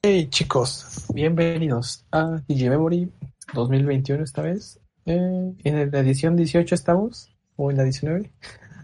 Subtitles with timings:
[0.00, 3.10] Hey chicos, bienvenidos a Digimemory
[3.52, 4.78] 2021 esta vez.
[5.06, 8.30] Eh, en la edición 18 estamos, o en la 19.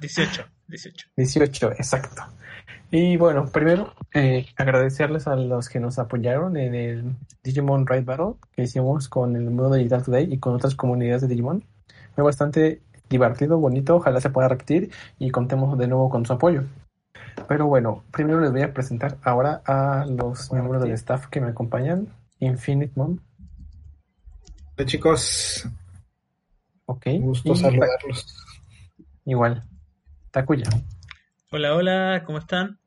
[0.01, 1.07] 18, 18.
[1.17, 2.25] 18, exacto.
[2.91, 8.35] Y bueno, primero eh, agradecerles a los que nos apoyaron en el Digimon Ride Battle
[8.51, 11.65] que hicimos con el mundo digital today y con otras comunidades de Digimon.
[12.17, 14.91] Fue bastante divertido, bonito, ojalá se pueda repetir
[15.21, 16.65] y contemos de nuevo con su apoyo.
[17.49, 21.49] Pero bueno, primero les voy a presentar ahora a los miembros del staff que me
[21.49, 22.09] acompañan.
[22.41, 23.19] Infinite Mom.
[24.77, 25.69] Hola chicos,
[26.87, 27.07] Ok.
[27.21, 28.37] gusto Y- saludarlos.
[29.25, 29.63] Igual.
[30.31, 30.69] Takuya.
[31.51, 32.79] Hola, hola, ¿cómo están?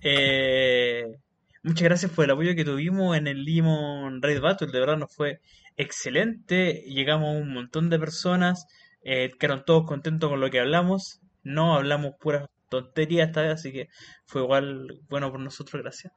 [0.00, 1.18] Eh,
[1.62, 5.14] muchas gracias por el apoyo que tuvimos en el Limon Raid Battle, de verdad nos
[5.14, 5.40] fue
[5.76, 8.66] excelente, llegamos a un montón de personas,
[9.02, 13.88] eh, quedaron todos contentos con lo que hablamos, no hablamos puras tonterías esta así que
[14.26, 16.12] fue igual bueno por nosotros, gracias.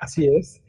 [0.00, 0.62] Así es.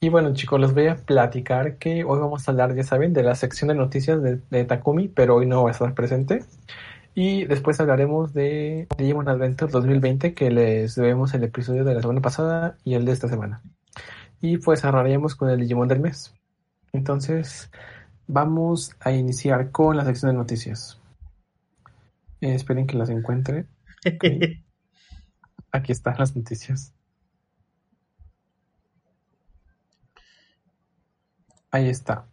[0.00, 3.24] Y bueno, chicos, les voy a platicar que hoy vamos a hablar, ya saben, de
[3.24, 6.44] la sección de noticias de, Takumi, pero hoy no va a estar presente.
[7.14, 12.20] Y después hablaremos de Digimon Adventure 2020, que les debemos el episodio de la semana
[12.20, 13.60] pasada y el de esta semana.
[14.40, 16.32] Y pues cerraremos con el Digimon del mes.
[16.92, 17.72] Entonces,
[18.28, 21.00] vamos a iniciar con la sección de noticias.
[22.40, 23.66] Esperen que las encuentre.
[25.72, 26.94] Aquí están las noticias.
[31.70, 32.26] Ahí está.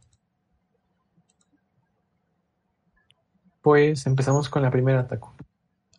[3.62, 5.30] Pues empezamos con la primera, Taku.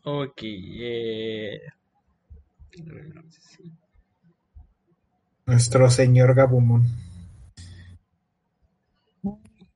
[0.04, 1.60] Ok, eh,
[5.46, 6.84] Nuestro señor Gabumon.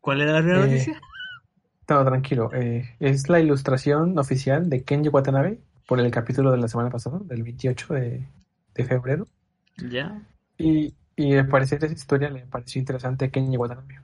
[0.01, 1.01] ¿cuál era la primera Eh, noticia?
[1.89, 2.51] No, tranquilo.
[2.55, 5.61] eh, es la ilustración oficial de Kenji Watanabe
[5.91, 8.25] por el capítulo de la semana pasada, del 28 de,
[8.75, 9.27] de febrero.
[9.77, 10.23] Ya,
[10.57, 14.01] Y, y al parecer esa historia le pareció interesante a Kenji Watanabe.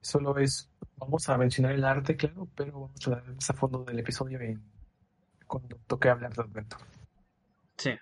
[0.00, 3.84] Solo es, vamos a mencionar el arte, claro, pero vamos a hablar más a fondo
[3.84, 4.60] del episodio en-
[5.46, 6.84] cuando toque hablar de Adventure.
[7.76, 7.92] sí.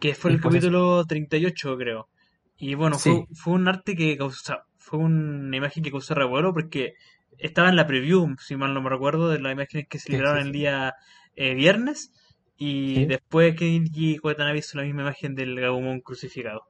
[0.00, 0.66] Que fue Y el pues eso.
[0.68, 2.08] capítulo 38, creo.
[2.56, 3.34] Y bueno, fue, Sí.
[3.34, 6.94] fue un arte que causó, fue una imagen que causó revuelo porque
[7.38, 10.12] estaba en la preview, si mal no me recuerdo, de las imágenes que se Sí,
[10.12, 10.94] liberaron sí, el día
[11.38, 12.12] eh, viernes.
[12.56, 13.06] Y Sí.
[13.06, 16.62] después Kenji Watanabe hizo la misma imagen del Gabumon crucificado.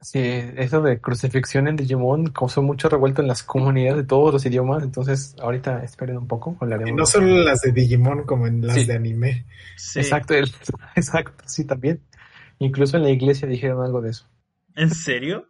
[0.00, 4.46] Sí, eso de crucifixión en Digimon causó mucho revuelto en las comunidades de todos los
[4.46, 6.96] idiomas, entonces ahorita esperen un poco, Y hablaremos.
[6.96, 8.84] no solo las de Digimon como en las Sí.
[8.84, 9.44] de anime.
[9.76, 9.98] Sí.
[9.98, 10.52] Exacto, el-
[10.96, 12.00] exacto, sí, también.
[12.60, 14.28] Incluso en la iglesia dijeron algo de eso.
[14.76, 15.48] ¿En serio?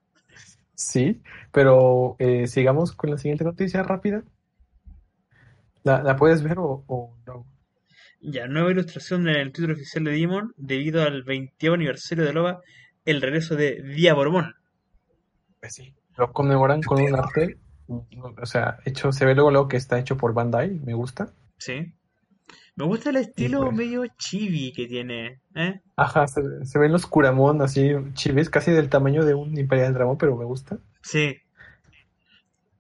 [0.75, 1.21] Sí,
[1.53, 4.23] pero eh, sigamos con la siguiente noticia rápida.
[5.83, 7.47] ¿La, la puedes ver o, o no?
[8.21, 12.61] Ya, nueva ilustración en el título oficial de Demon debido al 20 aniversario de Loba,
[13.05, 14.55] el regreso de Diabormon.
[15.61, 15.95] Pues sí.
[16.17, 20.17] Lo conmemoran con un arte, o sea, hecho, se ve luego, luego que está hecho
[20.17, 21.33] por Bandai, me gusta.
[21.59, 21.95] Sí.
[22.75, 23.77] Me gusta el estilo pues.
[23.77, 25.81] medio chibi que tiene, ¿eh?
[25.97, 30.19] Ajá, se, se ven los Kuramon así, chivis, casi del tamaño de un Imperial Dragon,
[30.19, 30.79] pero me gusta.
[31.03, 31.37] Sí.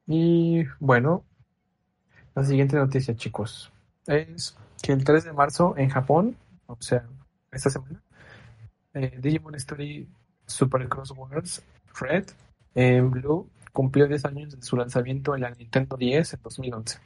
[0.06, 1.25] Y bueno,
[2.34, 3.72] la siguiente noticia, chicos,
[4.06, 7.05] es que el 3 de marzo en Japón, o sea,
[7.50, 8.00] esta semana,
[8.94, 10.09] eh, Digimon Story
[10.47, 11.62] Super Cross Worlds
[12.00, 12.25] Red
[12.75, 16.99] en Blue cumplió 10 años de su lanzamiento en la Nintendo 10 en 2011.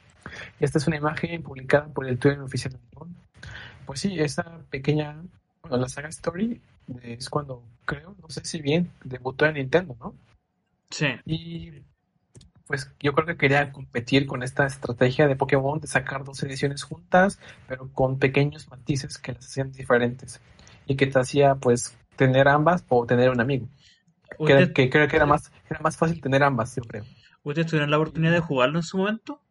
[0.59, 3.15] Esta es una imagen publicada por el Twitter oficial de Digimon.
[3.85, 5.21] Pues sí, esa pequeña,
[5.61, 6.61] bueno, la saga Story
[7.01, 10.15] es cuando, creo, no sé si bien, debutó en Nintendo, ¿no?
[10.89, 11.07] Sí.
[11.25, 11.71] Y
[12.67, 16.83] pues yo creo que quería competir con esta estrategia de Pokémon de sacar dos ediciones
[16.83, 20.39] juntas, pero con pequeños matices que las hacían diferentes
[20.85, 23.67] y que te hacía pues tener ambas o tener un amigo.
[24.37, 27.03] Que, ¿Usted- que creo que era más, era más fácil tener ambas, yo creo.
[27.43, 29.41] ¿Ustedes tuvieron la oportunidad de jugarlo en su momento?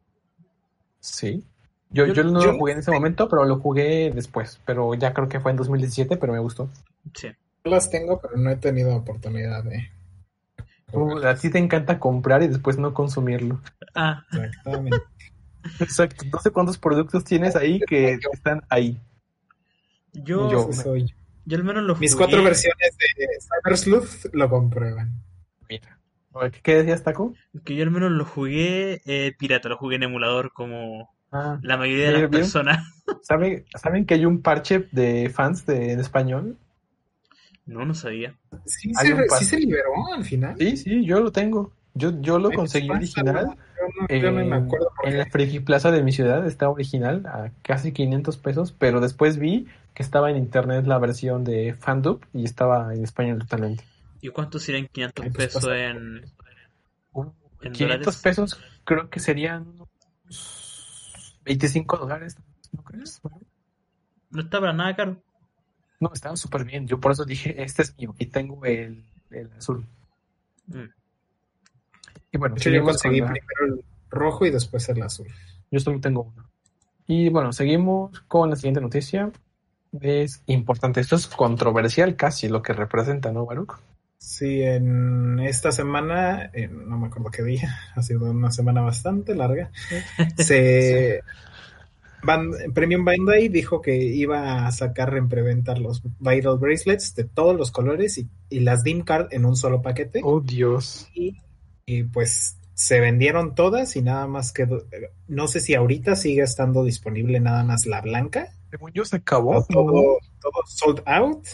[1.00, 1.44] Sí.
[1.90, 4.60] Yo, Yo- yo no yo- lo jugué en ese momento, pero lo jugué después.
[4.64, 6.70] Pero ya creo que fue en 2017, pero me gustó.
[7.14, 7.28] Sí.
[7.64, 9.90] Yo las tengo, pero no he tenido oportunidad de
[10.92, 13.60] Uh, a ti te encanta comprar y después no consumirlo.
[13.94, 14.98] Ah, Exactamente.
[15.80, 16.24] Exacto.
[16.32, 19.00] No sé cuántos productos tienes ahí que están ahí.
[20.12, 21.16] yo, Yo- soy yo.
[21.46, 22.24] yo al menos lo Mis jugué.
[22.24, 25.10] cuatro versiones de Cyber Sleuth lo comprueban.
[25.68, 25.98] Mira.
[26.62, 27.34] ¿Qué decías, Taco?
[27.64, 31.76] Que yo al menos lo jugué eh, pirata, lo jugué en emulador como Ah, la
[31.78, 32.30] mayoría de las bien.
[32.42, 32.86] personas.
[33.22, 36.58] ¿saben, ¿saben que hay un parche de fans de, en español?
[37.66, 38.34] No, no sabía.
[38.66, 40.56] Sí, Hay se, re- sí se liberó al final.
[40.58, 41.72] Sí, sí, yo lo tengo.
[41.94, 43.44] Yo, yo lo conseguí pasa, original.
[43.46, 43.54] ¿no?
[43.54, 43.58] Yo
[44.00, 45.18] no, yo no me en- acuerdo por en qué.
[45.18, 49.66] la Friki Plaza de mi ciudad está original a casi 500 pesos, pero después vi
[49.94, 53.84] que estaba en internet la versión de Fandub y estaba en español totalmente.
[54.20, 55.76] ¿Y cuánto serían 500 Ay, pues, pesos pasa.
[55.90, 56.24] en,
[57.62, 58.16] en 500 dólares?
[58.22, 62.36] pesos creo que serían unos 25 dólares,
[62.72, 63.20] ¿no crees?
[64.30, 65.22] No está para nada caro.
[66.02, 66.86] No, estaba súper bien.
[66.86, 69.86] Yo por eso dije, este es mío y tengo el, el azul.
[70.66, 70.84] Mm.
[72.32, 75.28] Y bueno, hecho, yo conseguí la- primero el rojo y después el azul.
[75.70, 76.50] Yo solo tengo uno.
[77.06, 79.30] Y bueno, seguimos con la siguiente noticia.
[80.00, 83.78] Es importante, esto es controversial casi lo que representa, ¿no, Baruch?
[84.16, 89.70] Sí, en esta semana, no me acuerdo qué día, ha sido una semana bastante larga,
[90.36, 91.22] se...
[92.74, 97.70] Premium Bandai dijo que iba a sacar en preventa los Vital Bracelets de todos los
[97.70, 100.20] colores y, y las DIM Card en un solo paquete.
[100.22, 101.08] Oh, Dios.
[101.14, 101.36] Y,
[101.84, 104.84] y, pues se vendieron todas y nada más quedó.
[105.26, 108.52] No sé si ahorita sigue estando disponible nada más la blanca.
[108.70, 109.64] Según yo se acabó.
[109.68, 111.44] Todo, todo sold out.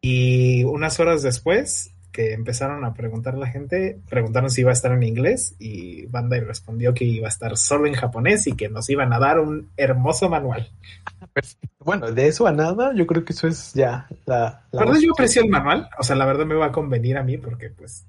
[0.00, 4.74] Y unas horas después que empezaron a preguntar a la gente, preguntaron si iba a
[4.74, 8.68] estar en inglés y Bandai respondió que iba a estar solo en japonés y que
[8.68, 10.70] nos iban a dar un hermoso manual.
[11.32, 11.68] Perfecto.
[11.80, 14.64] Bueno, de eso a nada, yo creo que eso es ya la...
[14.72, 17.22] La verdad yo aprecio el manual, o sea, la verdad me va a convenir a
[17.22, 18.04] mí porque pues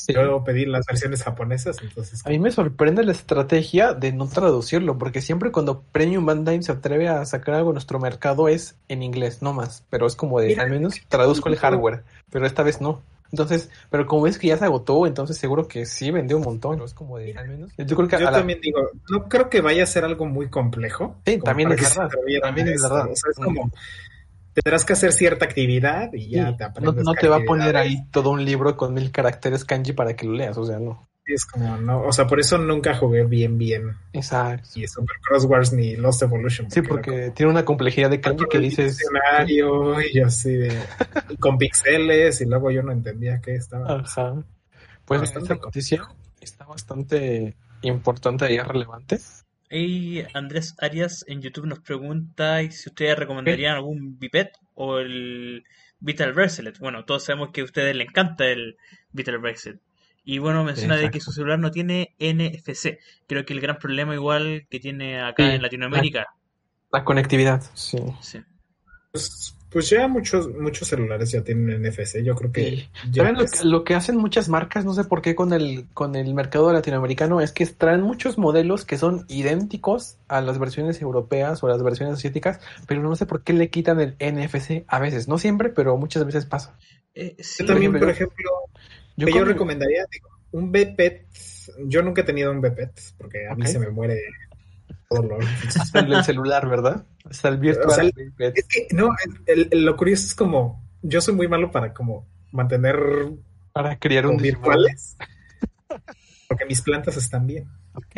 [0.00, 0.14] Sí.
[0.14, 4.96] yo pedí las versiones japonesas, entonces A mí me sorprende la estrategia de no traducirlo,
[4.96, 9.02] porque siempre cuando Premium Bandai se atreve a sacar algo a nuestro mercado es en
[9.02, 9.84] inglés, no más.
[9.90, 13.02] Pero es como de, Mira, al menos traduzco el hardware, pero esta vez no.
[13.32, 16.78] Entonces, pero como ves que ya se agotó, entonces seguro que sí vendió un montón.
[16.78, 16.84] ¿no?
[16.84, 17.70] Es como de, al menos.
[17.78, 18.80] Yo creo que Yo a la- también digo,
[19.10, 21.16] no creo que vaya a ser algo muy complejo.
[21.24, 22.10] Sí, también es verdad,
[22.42, 23.10] también es verdad.
[23.10, 23.70] O sea, es como,
[24.54, 27.04] tendrás que hacer cierta actividad y ya Sí, te no, aprendes.
[27.04, 30.26] no te va a poner ahí todo un libro con mil caracteres kanji para que
[30.26, 31.06] lo leas, o sea, no.
[31.32, 33.96] Es como, no, o sea, por eso nunca jugué bien, bien.
[34.12, 34.68] Exacto.
[34.74, 36.70] Y Super Cross Wars ni Lost Evolution.
[36.70, 38.98] Sí, porque tiene una complejidad de como kanji que dices.
[38.98, 40.78] diccionario y así de.
[41.28, 44.00] y con pixeles y luego yo no entendía qué estaba.
[44.00, 44.42] Ajá.
[45.04, 46.08] Pues Bastante esta noticia
[46.40, 49.18] está bastante importante y es relevante.
[49.70, 55.64] Y Andrés Arias en YouTube nos pregunta si ustedes recomendarían algún biped o el
[56.00, 56.78] Vital Bracelet.
[56.78, 58.76] Bueno, todos sabemos que a ustedes les encanta el
[59.12, 59.80] Vital Bracelet.
[60.24, 62.98] Y bueno, menciona de que su celular no tiene NFC.
[63.26, 66.26] Creo que el gran problema igual que tiene acá Sí, en Latinoamérica.
[66.92, 67.98] La conectividad, sí.
[68.20, 68.40] Sí.
[69.12, 72.22] Pues, pues ya muchos, muchos celulares ya tienen NFC.
[72.22, 72.70] Yo creo que.
[72.70, 72.88] Sí.
[73.12, 74.84] ya ¿Saben lo que, lo que hacen muchas marcas?
[74.84, 78.84] No sé por qué con el, con el mercado latinoamericano es que traen muchos modelos
[78.84, 83.44] que son idénticos a las versiones europeas o las versiones asiáticas, pero no sé por
[83.44, 85.28] qué le quitan el NFC a veces.
[85.28, 86.76] No siempre, pero muchas veces pasa.
[87.14, 88.50] Eh, sí, Yo también, por ejemplo,
[89.20, 91.26] Yo, que yo con- recomendaría digo, un BPET.
[91.86, 94.20] Yo nunca he tenido un BPET porque a mí se me muere
[95.08, 95.38] todo lo.
[95.94, 97.06] El celular, ¿verdad?
[97.30, 97.88] Está el virtual.
[97.88, 98.32] O sea, el-.
[98.54, 99.10] Es que, no,
[99.46, 100.84] el- el- lo curioso es como.
[101.02, 102.98] Yo soy muy malo para como mantener
[103.72, 105.16] para crear un virtuales.
[106.48, 107.68] Porque mis plantas están bien.
[107.94, 108.16] Ok.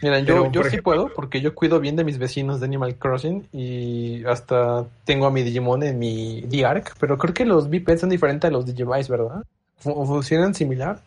[0.00, 2.60] Mira, yo, Pero, yo por sí ejemplo- puedo porque yo cuido bien de mis vecinos
[2.60, 7.44] de Animal Crossing y hasta tengo a mi Digimon en mi D-Arc, pero creo que
[7.44, 9.42] los bipeds son diferentes a los Digivice, ¿verdad?
[9.78, 11.00] Fu- ¿Funcionan similar?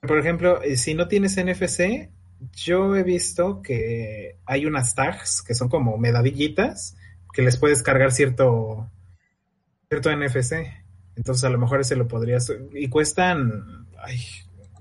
[0.00, 2.08] Por ejemplo, eh, si no tienes NFC,
[2.54, 6.96] yo he visto que hay unas tags que son como medallitas
[7.34, 8.88] que les puedes cargar cierto,
[9.90, 10.72] cierto NFC.
[11.16, 12.50] Entonces a lo mejor ese lo podrías...
[12.72, 14.18] Y cuestan, ay,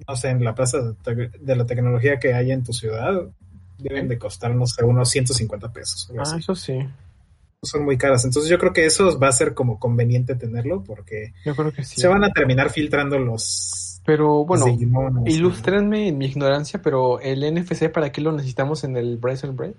[0.08, 3.14] no sé, en la plaza de, la tecnología que hay en tu ciudad,
[3.78, 6.12] deben de costar, no sé, unos 150 pesos.
[6.18, 6.38] Ah, así.
[6.38, 6.80] eso sí.
[7.62, 8.24] Son muy caras.
[8.24, 11.84] Entonces yo creo que eso va a ser como conveniente tenerlo porque Yo creo que
[11.84, 12.00] sí.
[12.00, 14.02] se van a terminar filtrando los...
[14.06, 14.66] Pero bueno,
[15.12, 15.24] ¿no?
[15.28, 19.74] ilústrenme en mi ignorancia, pero el NFC, ¿para qué lo necesitamos en el Bracelet Braid?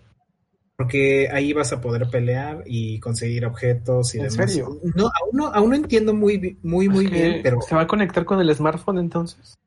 [0.80, 4.50] Porque ahí vas a poder pelear y conseguir objetos y ¿En demás.
[4.50, 4.80] serio?
[4.94, 8.24] No, aún no, aún no entiendo muy, muy, muy bien, pero ¿Se va a conectar
[8.24, 9.58] con el smartphone entonces?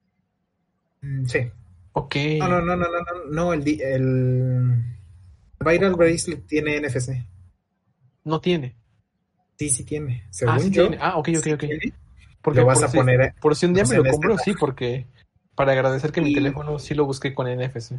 [1.04, 1.52] Mm, sí.
[1.94, 2.16] Ok.
[2.40, 4.84] No, no, no, no, no, no, no, el, el
[5.64, 7.24] Viral Bracelet tiene NFC.
[8.24, 8.76] No tiene.
[9.60, 10.24] Sí, sí tiene.
[10.26, 10.98] Ah, Según sí yo, tiene.
[11.02, 11.60] Ah, ok, ok, sí ok.
[11.60, 11.94] tiene.
[12.42, 14.36] Porque Lo vas por a si, poner, por si un día me lo este compro,
[14.36, 14.46] tag.
[14.46, 15.08] sí, porque
[15.56, 17.94] para agradecer que mi teléfono sí lo busqué con NFC.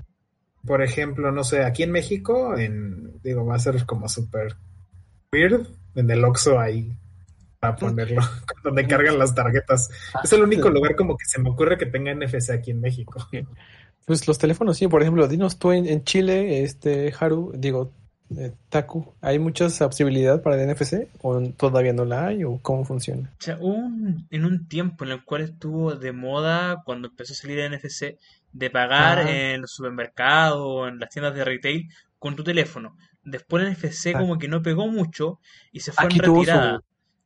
[0.66, 4.56] por ejemplo, no sé, aquí en México, en, digo, va a ser como súper
[5.32, 6.92] weird, en el Oxxo ahí
[7.64, 8.20] para ponerlo,
[8.64, 9.90] donde cargan las tarjetas.
[10.22, 13.26] Es el único lugar como que se me ocurre que tenga NFC aquí en México.
[14.04, 17.90] Pues los teléfonos, sí, por ejemplo, dinos tú en, en Chile, este Haru, digo,
[18.36, 21.08] eh, Taku, ¿hay mucha accesibilidad para el NFC?
[21.22, 22.44] ¿O todavía no la hay?
[22.44, 23.30] ¿O cómo funciona?
[23.38, 27.36] O sea, un- en un tiempo en el cual estuvo de moda cuando empezó a
[27.36, 28.18] salir el NFC
[28.52, 29.30] de pagar Ah.
[29.30, 32.96] en los supermercados o en las tiendas de retail con tu teléfono.
[33.22, 34.18] Después el NFC Ah.
[34.18, 35.40] como que no pegó mucho
[35.72, 36.80] y se fue Aquí en tuvo retirada.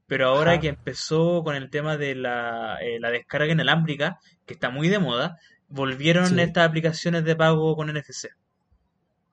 [0.09, 0.61] Pero ahora Ajá.
[0.61, 4.99] que empezó con el tema de la, eh, la descarga inalámbrica, que está muy de
[4.99, 5.39] moda,
[5.69, 6.41] volvieron Sí.
[6.41, 8.31] estas aplicaciones de pago con NFC.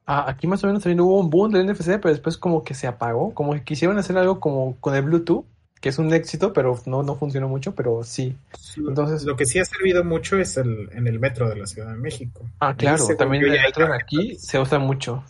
[0.05, 2.75] Ah, aquí más o menos también hubo un boom del NFC, pero después como que
[2.75, 5.45] se apagó, como que quisieron hacer algo como con el Bluetooth,
[5.81, 8.35] que es un éxito, pero no, no funcionó mucho, pero sí.
[8.77, 11.89] Entonces- lo que sí ha servido mucho es el, en el metro de la Ciudad
[11.91, 12.41] de México.
[12.59, 15.23] Ah, claro, también el metro de aquí se usa mucho.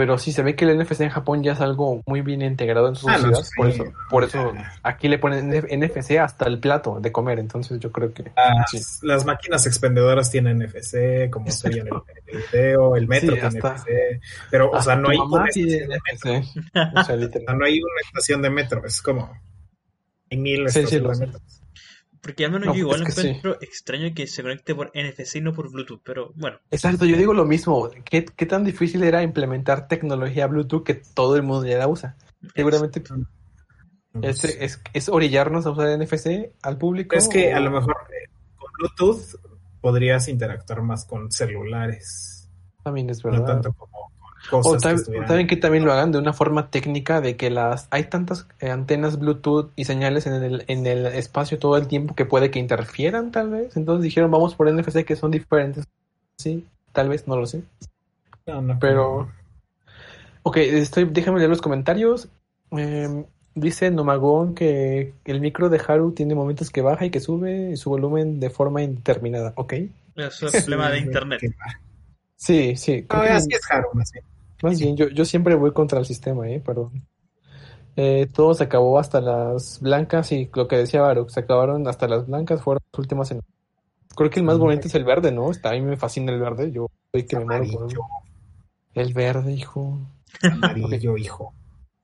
[0.00, 2.88] Pero sí, se ve que el NFC en Japón ya es algo muy bien integrado
[2.88, 4.72] en sus Ah, no, por eso, por eso Ya.
[4.82, 8.78] aquí le ponen NFC hasta el plato de comer, entonces yo creo que Las, sí.
[9.06, 11.92] las máquinas expendedoras tienen NFC, como se ve en el,
[12.28, 13.88] el video, el metro Sí, tiene hasta- NFC,
[14.50, 16.32] pero, o sea, no hay, una estación de metro.
[16.96, 17.16] O sea,
[17.54, 19.30] no hay una estación de metro, es como,
[20.30, 21.40] hay mil sí, estaciones de metro.
[22.22, 23.20] Porque al menos No, yo igual sí.
[23.28, 27.16] encuentro extraño que se conecte por NFC y no por Bluetooth, pero bueno, Exacto, yo
[27.16, 27.88] digo lo mismo.
[28.04, 32.16] ¿Qué, qué tan difícil era implementar tecnología Bluetooth que todo el mundo ya la usa?
[32.54, 33.02] Seguramente
[34.22, 37.16] es, es, es orillarnos a usar NFC al público.
[37.16, 39.36] Es que a lo mejor eh, con Bluetooth
[39.80, 42.48] podrías interactuar más con celulares,
[42.82, 43.46] También es no verdad.
[43.46, 44.09] tanto como
[44.52, 45.28] O que tal- estuvieran...
[45.28, 48.70] también que también lo hagan de una forma técnica de que las hay tantas eh,
[48.70, 52.58] antenas Bluetooth y señales en el, en el espacio todo el tiempo que puede que
[52.58, 53.76] interfieran tal vez.
[53.76, 55.84] Entonces dijeron vamos por NFC que son diferentes.
[56.38, 57.62] Sí, tal vez, no lo sé.
[58.46, 59.28] No, no, Pero
[60.42, 62.28] Ok, estoy, déjame leer los comentarios.
[62.70, 67.76] Eh, dice Nomagón que el micro de Haru tiene momentos que baja y que sube
[67.76, 69.52] su volumen de forma indeterminada.
[69.56, 69.74] Ok.
[70.16, 71.40] eso es problema de internet.
[71.40, 71.50] que-
[72.36, 73.02] Sí, sí.
[73.12, 74.18] No, que así es Haru, así.
[74.62, 76.60] Más bien, yo, yo siempre voy contra el sistema, ¿eh?
[76.60, 77.06] Perdón.
[77.96, 82.08] Eh, todo se acabó hasta las blancas y lo que decía Baruch, se acabaron hasta
[82.08, 83.42] las blancas, fueron las últimas en...
[84.16, 84.60] Creo que el más Sí.
[84.60, 85.50] bonito es el verde, ¿no?
[85.50, 88.00] Está, a mí me fascina el verde, yo soy que me muero por Amarillo,
[88.94, 89.98] el verde, hijo.
[90.42, 91.54] amarillo, hijo.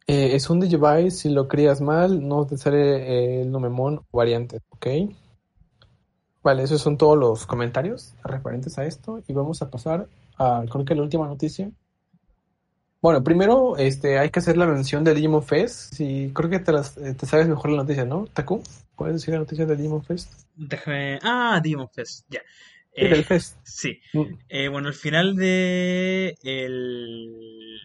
[0.06, 4.16] Eh, es un device, si lo crías mal, no te sale eh, el nomemon o
[4.18, 4.86] variante, ¿ok?
[6.42, 10.08] Vale, esos son todos los comentarios referentes a esto y vamos a pasar
[10.38, 11.70] a, creo que la última noticia.
[13.06, 15.94] Bueno, primero este, hay que hacer la mención de Digimon Fest.
[15.96, 18.26] Creo que te, las, eh, te sabes mejor la noticia, ¿no?
[18.32, 18.64] Taku,
[18.96, 20.32] ¿puedes decir la noticia de Digimon Fest?
[20.56, 21.20] Déjame.
[21.22, 22.40] Ah, Demon Fest, ya.
[22.98, 23.58] Sí, Eh, del Fest.
[23.62, 24.00] sí.
[24.12, 27.78] Mm, Eh, bueno, al final de el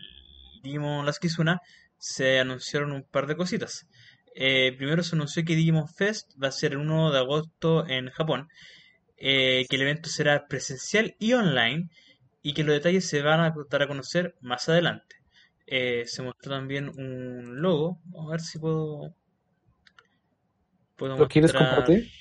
[0.64, 1.62] Digimon Las Kizuna
[2.00, 3.86] se anunciaron un par de cositas.
[4.34, 8.10] Eh, primero se anunció que Digimon Fest va a ser el 1 de agosto en
[8.10, 8.48] Japón,
[9.18, 11.90] eh, que el evento será presencial y online
[12.42, 15.16] y que los detalles se van a dar a conocer más adelante.
[15.68, 19.14] Eh, se mostró también un logo, vamos a ver si puedo,
[20.98, 22.12] puedo ¿Lo quieres compartir?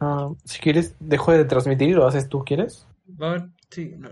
[0.00, 2.86] Ah, si quieres, dejo de transmitir y lo haces tú, ¿quieres?
[3.20, 4.10] A ver, sí, no,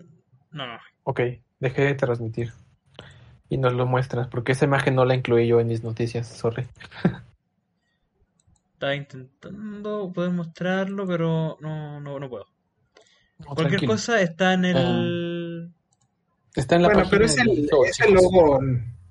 [0.50, 0.78] no, no.
[1.04, 1.20] Ok,
[1.58, 2.52] dejé de transmitir.
[3.48, 6.66] Y nos lo muestras, porque esa imagen no la incluí yo en mis noticias, sorry.
[8.80, 12.46] Estaba intentando poder mostrarlo, pero no, no, no puedo.
[13.38, 13.92] No, Cualquier tranquilo.
[13.92, 15.70] cosa está en el...
[16.54, 18.58] Está en la Bueno, página pero es el, todos, es el logo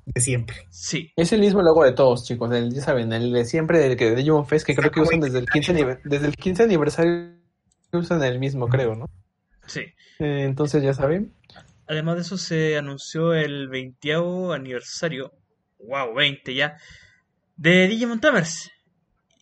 [0.05, 0.55] de siempre.
[0.71, 2.51] Sí, Es el mismo logo de todos, chicos.
[2.51, 5.01] El, ya saben, el de siempre, del que de Digimon Fest, que Está creo que
[5.01, 7.35] usan desde el 15 anive- desde el 15 aniversario
[7.93, 9.05] usan el mismo, creo, ¿no?
[9.67, 9.85] sí.
[10.19, 11.33] Eh, entonces ya saben.
[11.87, 14.13] Además de eso se anunció el 20
[14.53, 15.33] aniversario,
[15.79, 16.77] wow, 20 ya,
[17.57, 18.69] de Digimon Tamers.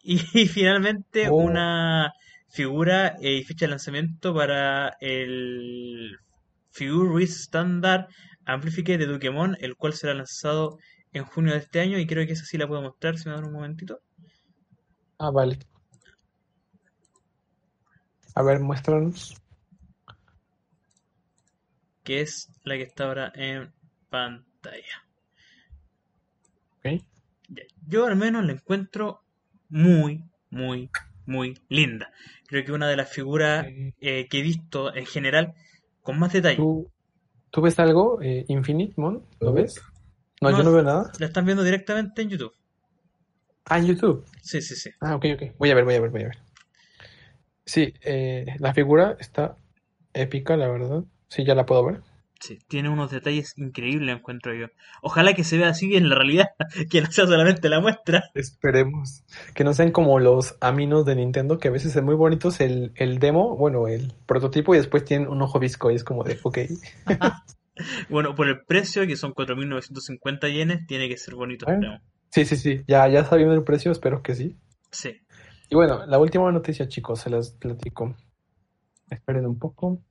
[0.09, 1.35] Y, finalmente Oh.
[1.35, 2.13] una
[2.49, 6.17] figura eh, y fecha de lanzamiento para el
[6.71, 8.07] Figure Standard
[8.45, 10.77] Amplifique de Dukemon, el cual será lanzado
[11.11, 13.35] en junio de este año y creo que esa sí la puedo mostrar si me
[13.35, 13.99] dan un momentito.
[15.19, 15.59] Ah, vale.
[18.35, 19.35] A ver, muéstranos.
[22.05, 23.73] que es la que está ahora en
[24.09, 25.03] pantalla.
[26.77, 27.03] Ok.
[27.49, 29.26] Ya, Yo al menos la encuentro
[29.69, 30.89] muy, muy,
[31.25, 32.11] muy linda.
[32.47, 33.65] Creo que una de las figuras
[33.99, 35.53] Eh, que he visto en general
[36.01, 36.57] con más detalle.
[36.57, 36.89] ¿Tú,
[37.51, 38.21] ¿Tú ves algo?
[38.21, 39.81] Eh, Infinite Mon, ¿lo ves?
[40.41, 41.11] No, No, yo no veo nada.
[41.19, 42.53] La están viendo directamente en YouTube.
[43.65, 44.25] Ah, en YouTube.
[44.41, 44.89] Sí, sí, sí.
[45.01, 45.43] Ah, ok, ok.
[45.57, 46.37] Voy a ver, voy a ver, voy a ver.
[47.65, 49.57] Sí, eh, la figura está
[50.13, 51.03] épica, la verdad.
[51.29, 52.01] Sí, ya la puedo ver.
[52.39, 54.67] Sí, tiene unos detalles increíbles, encuentro yo.
[55.01, 56.49] Ojalá que se vea así en la realidad,
[56.89, 58.23] que no sea solamente la muestra.
[58.35, 59.23] Esperemos.
[59.55, 62.91] Que no sean como los aminos de Nintendo, que a veces son muy bonitos el,
[62.95, 66.39] el demo, bueno, el prototipo, y después tienen un ojo visco y es como de,
[66.43, 66.59] ok.
[68.09, 71.65] Bueno, por el precio, que son 4.950 yenes, tiene que ser bonito.
[71.65, 71.79] Bueno.
[71.79, 72.01] esperemos.
[72.31, 72.83] Sí, sí, sí.
[72.87, 74.57] Ya, ya sabiendo el precio, espero que sí.
[74.91, 75.21] Sí.
[75.69, 78.15] Y bueno, la última noticia, chicos, se las platico.
[79.09, 80.01] Esperen un poco.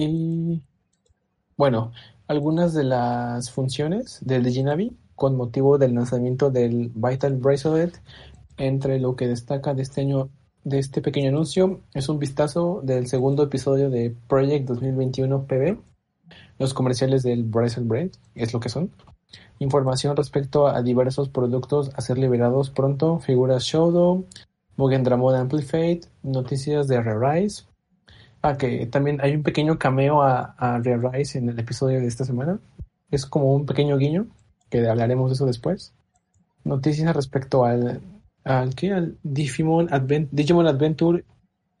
[0.00, 0.62] Y
[1.56, 1.90] bueno,
[2.28, 8.00] algunas de las funciones del Diginavi con motivo del lanzamiento del Vital Bracelet.
[8.58, 10.30] Entre lo que destaca de este año
[10.62, 15.78] de este pequeño anuncio es un vistazo del segundo episodio de Project 2021 PB.
[16.60, 18.92] Los comerciales del Bracelet es lo que son.
[19.58, 24.22] Información respecto a diversos productos a ser liberados pronto, figuras Shodo,
[24.76, 27.64] Mugen Dramon Amplified, noticias de Re-Rise.
[28.40, 32.24] Ah, que también hay un pequeño cameo a, a Re-Rise en el episodio de esta
[32.24, 32.60] semana.
[33.10, 34.28] Es como un pequeño guiño,
[34.70, 35.92] que hablaremos de eso después.
[36.64, 38.00] Noticias respecto al,
[38.44, 38.92] al, ¿qué?
[38.92, 41.24] al Digimon Adventure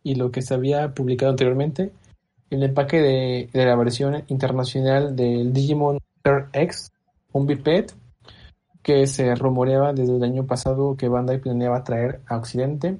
[0.02, 1.92] y lo que se había publicado anteriormente.
[2.50, 5.98] El empaque de, de la versión internacional del Digimon
[6.52, 6.92] X,
[7.32, 7.90] un biped
[8.82, 12.98] que se rumoreaba desde el año pasado que Bandai planeaba traer a Occidente.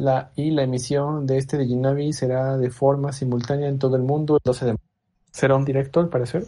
[0.00, 4.36] La, y la emisión de este Diginavi será de forma simultánea en todo el mundo
[4.36, 4.84] el 12 de marzo.
[5.30, 6.44] Será un directo, al parecer.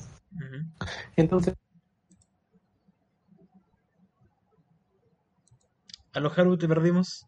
[1.16, 1.54] Entonces,
[6.14, 7.26] A los Haru te perdimos.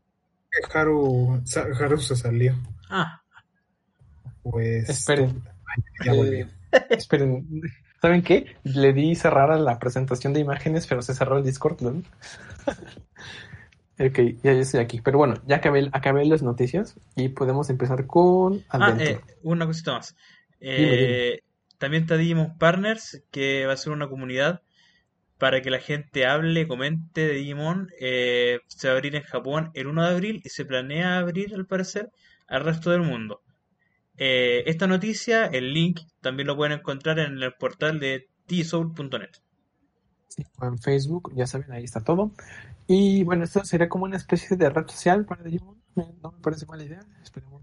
[0.73, 2.55] Haru, Sa- Haru se salió.
[2.91, 3.23] Ah,
[4.43, 4.89] Pues.
[4.89, 5.43] esperen.
[6.05, 6.47] Ya volvió.
[6.47, 6.51] Eh,
[6.91, 7.47] esperen.
[8.01, 8.57] ¿Saben qué?
[8.65, 12.03] Le di cerrar a la presentación de imágenes, pero se cerró el Discord, ¿no?
[13.99, 15.01] ok, ya, ya estoy aquí.
[15.01, 18.99] Pero bueno, ya acabé, acabé las noticias y podemos empezar con ah Adventure.
[18.99, 20.17] eh, una cosita más.
[20.77, 21.41] Dime, Eh,
[21.79, 24.63] También está Digimon Partners, que va a ser una comunidad
[25.39, 27.91] para que la gente hable, comente de Digimon.
[28.01, 31.55] Eh, se va a abrir en Japón el 1 de abril y se planea abrir,
[31.55, 32.11] al parecer,
[32.49, 33.43] al resto del mundo.
[34.19, 39.31] Eh, esta noticia, el link, también lo pueden encontrar en el portal de tsoul.net.
[40.29, 42.33] Sí, o en Facebook, ya saben, ahí está todo.
[42.87, 45.77] Y bueno, esto sería como una especie de red social para Digimon.
[45.95, 47.01] No me parece mala idea.
[47.23, 47.63] Esperemos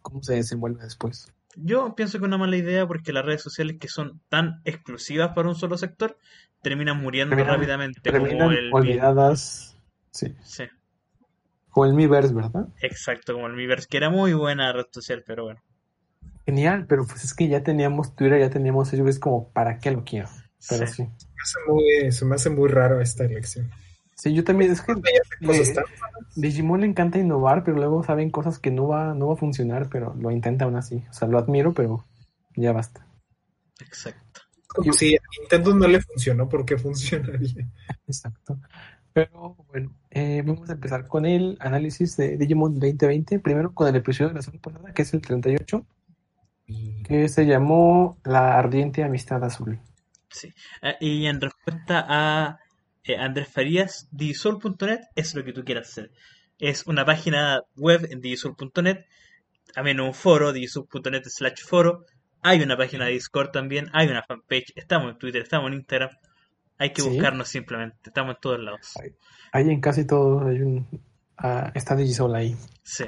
[0.00, 1.32] cómo se desenvuelve después.
[1.56, 5.32] Yo pienso que es una mala idea porque las redes sociales que son tan exclusivas
[5.34, 6.16] para un solo sector
[6.62, 8.00] terminan muriendo Terminan- rápidamente.
[8.00, 9.76] Terminan como el, olvidadas.
[10.12, 10.64] Sí, Sí,
[11.70, 12.68] como el Miiverse, ¿verdad?
[12.80, 15.60] exacto, como el Miiverse, que era muy buena red social, pero bueno.
[16.46, 19.90] Genial, pero pues es que ya teníamos Twitter, ya teníamos Facebook, es como, ¿para qué
[19.90, 20.28] lo quiero?
[20.68, 20.92] Pero Sí.
[21.04, 21.08] sí.
[21.44, 23.70] Me hace muy- se me hace muy raro esta elección.
[24.16, 24.94] Sí, yo también, es que
[25.40, 25.84] le- tan-
[26.36, 29.88] Digimon le encanta innovar, pero luego saben cosas que no va, no va a funcionar,
[29.90, 31.04] pero lo intenta aún así.
[31.10, 32.04] O sea, lo admiro, pero
[32.56, 33.06] ya basta.
[33.80, 34.40] Exacto.
[34.68, 37.68] Como si a Nintendo no le funcionó, ¿por qué funcionaría?
[38.06, 38.58] Exacto.
[39.12, 43.38] Pero bueno, eh, vamos a empezar con el análisis de Digimon 2020.
[43.38, 45.86] Primero con el episodio de la semana pasada, que es el 38,
[47.04, 49.78] que se llamó La Ardiente Amistad Azul.
[50.34, 50.52] Sí.
[50.82, 52.58] Ah, y en respuesta a
[53.04, 56.10] eh, Andrés Farías, digisol.net es lo que tú quieras hacer.
[56.58, 59.04] Es una página web en digisol.net,
[59.74, 62.04] también un foro, digisol.net slash foro.
[62.42, 66.10] Hay una página de Discord también, hay una fanpage, estamos en Twitter, estamos en Instagram.
[66.78, 67.08] Hay que Sí.
[67.08, 68.92] buscarnos simplemente, estamos en todos lados.
[69.52, 70.86] Ahí en casi todo hay un,
[71.38, 72.56] ah, está Digisol ahí.
[72.82, 73.04] Sí.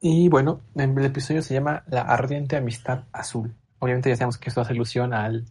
[0.00, 3.54] Y bueno, el episodio se llama La Ardiente Amistad Azul.
[3.80, 5.46] Obviamente ya sabemos que esto hace alusión al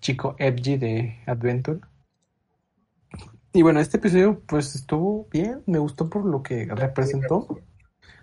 [0.00, 1.80] chico Edgy de Adventure.
[3.52, 7.60] Y bueno, este episodio pues estuvo bien, me gustó por lo que representó.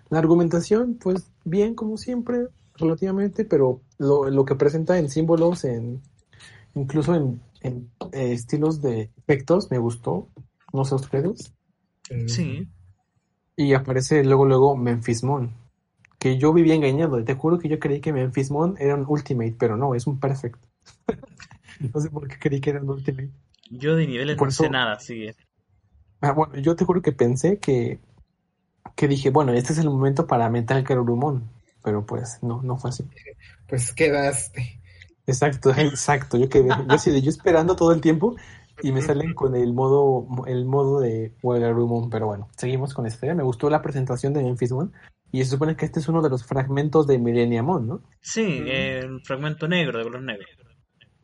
[0.08, 6.02] La argumentación pues bien como siempre, relativamente, pero lo, lo que presenta en símbolos, en
[6.74, 10.28] incluso en, en, eh, estilos de efectos, me gustó.
[10.72, 11.52] No sé ustedes.
[12.26, 12.68] Sí.
[13.56, 15.52] Y aparece luego, luego Memphismon.
[16.18, 17.22] Que yo vivía engañado.
[17.24, 20.62] Te juro que yo creí que Memphismon era un Ultimate, pero no, es un Perfect.
[21.94, 23.30] no sé por qué creí que era un Ultimate.
[23.70, 25.34] Yo de niveles Por no sé eso- nada, así que
[26.22, 27.98] Ah, bueno, yo te juro que pensé que,
[28.94, 31.44] que dije, bueno, este es el momento para Metal Garurumon.
[31.84, 33.04] Pero pues no, no fue así.
[33.68, 34.80] Pues quedaste.
[35.26, 36.36] Exacto, exacto.
[36.38, 38.34] Yo quedé, yo de yo esperando todo el tiempo
[38.82, 42.08] y me salen con el modo, el modo de Garurumon.
[42.10, 43.32] Pero bueno, seguimos con esta.
[43.34, 44.92] Me gustó la presentación de Memphismon.
[45.32, 48.00] Y se supone que este es uno de los fragmentos de Millenniamon, ¿no?
[48.20, 48.64] sí, Mm.
[48.68, 50.46] eh, un fragmento negro de color negro.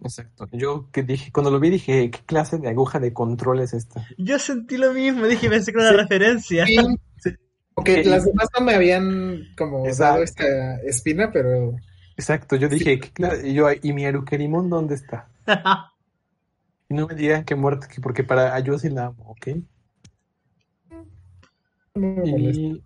[0.03, 0.49] Exacto.
[0.53, 4.07] Yo que dije, cuando lo vi dije, ¿qué clase de aguja de control es esta?
[4.19, 6.67] Yo sentí lo mismo, dije, pensé que era una referencia.
[6.67, 6.77] Sí.
[7.75, 10.13] Porque las demás no me habían como Exacto.
[10.13, 11.75] dado esta espina, pero
[12.17, 13.49] Exacto, yo dije, ¿qué clase?
[13.49, 15.29] Y yo, ¿y mi Arukerimon dónde está?
[16.89, 19.49] Y no me digan que muerto, que porque para yo sí la amo, ¿ok?
[21.95, 22.27] no.
[22.27, 22.83] Y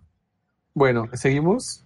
[0.73, 1.83] bueno, seguimos.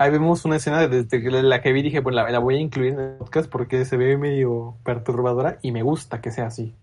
[0.00, 2.58] Ahí vemos una escena desde que la que vi dije, pues la, la voy a
[2.60, 6.74] incluir en el podcast porque se ve medio perturbadora y me gusta que sea así.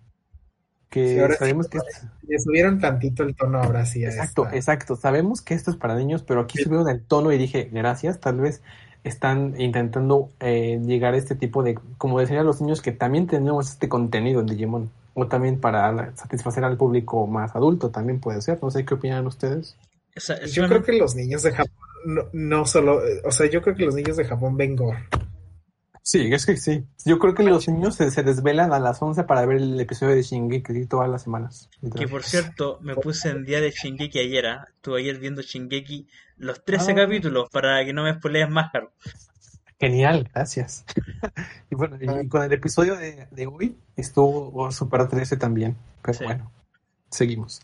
[0.90, 1.80] Que Sí, ahora sí, sabemos que
[2.28, 4.56] Le subieron tantito el tono ahora sí a Exacto, esta.
[4.56, 4.96] exacto.
[4.96, 8.40] Sabemos que esto es para niños, pero aquí subieron el tono y dije, gracias, tal
[8.40, 8.62] vez
[9.04, 13.70] están intentando eh, llegar a este tipo de, como decían los niños, que también tenemos
[13.72, 18.60] este contenido en Digimon, o también para satisfacer al público más adulto, también puede ser.
[18.62, 19.76] No sé qué opinan ustedes.
[20.54, 21.74] Yo una- creo que los niños de Japón
[22.06, 25.00] no, no solo, o sea, yo creo que los niños de Japón ven gore.
[26.04, 26.86] Sí, es que sí.
[27.06, 30.16] Yo creo que los niños se, se desvelan a las 11 para ver el episodio
[30.16, 31.70] de Shingeki todas las semanas.
[31.98, 34.46] Que por cierto, me puse en día de Shingeki ayer.
[34.46, 34.66] ¿ah?
[34.74, 36.08] Estuve ayer viendo Shingeki
[36.38, 36.96] los 13 Ah.
[36.96, 38.90] capítulos para que no me spoilees más, Haru.
[39.80, 40.86] Genial, gracias.
[41.70, 45.76] y bueno, y, y con el episodio de, de hoy estuvo Super 13 también.
[46.02, 46.24] Pero Sí.
[46.24, 46.50] bueno,
[47.12, 47.62] seguimos.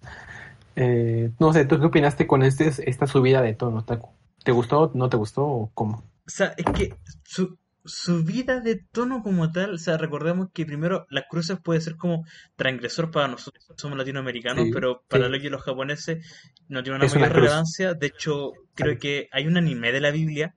[0.76, 4.10] Eh, no sé, ¿tú qué opinaste con este, esta subida de tono, Taku?
[4.44, 6.04] ¿Te gustó, no te gustó o cómo?
[6.26, 11.06] O sea, es que su subida de tono como tal, o sea, recordemos que primero
[11.10, 12.26] las cruces puede ser como
[12.56, 15.32] transgresor para nosotros, somos latinoamericanos, Sí, pero para sí.
[15.34, 16.26] lo que los japoneses
[16.70, 17.94] no tiene una Es una mayor relevancia.
[17.94, 20.56] De hecho, creo que hay un anime de la Biblia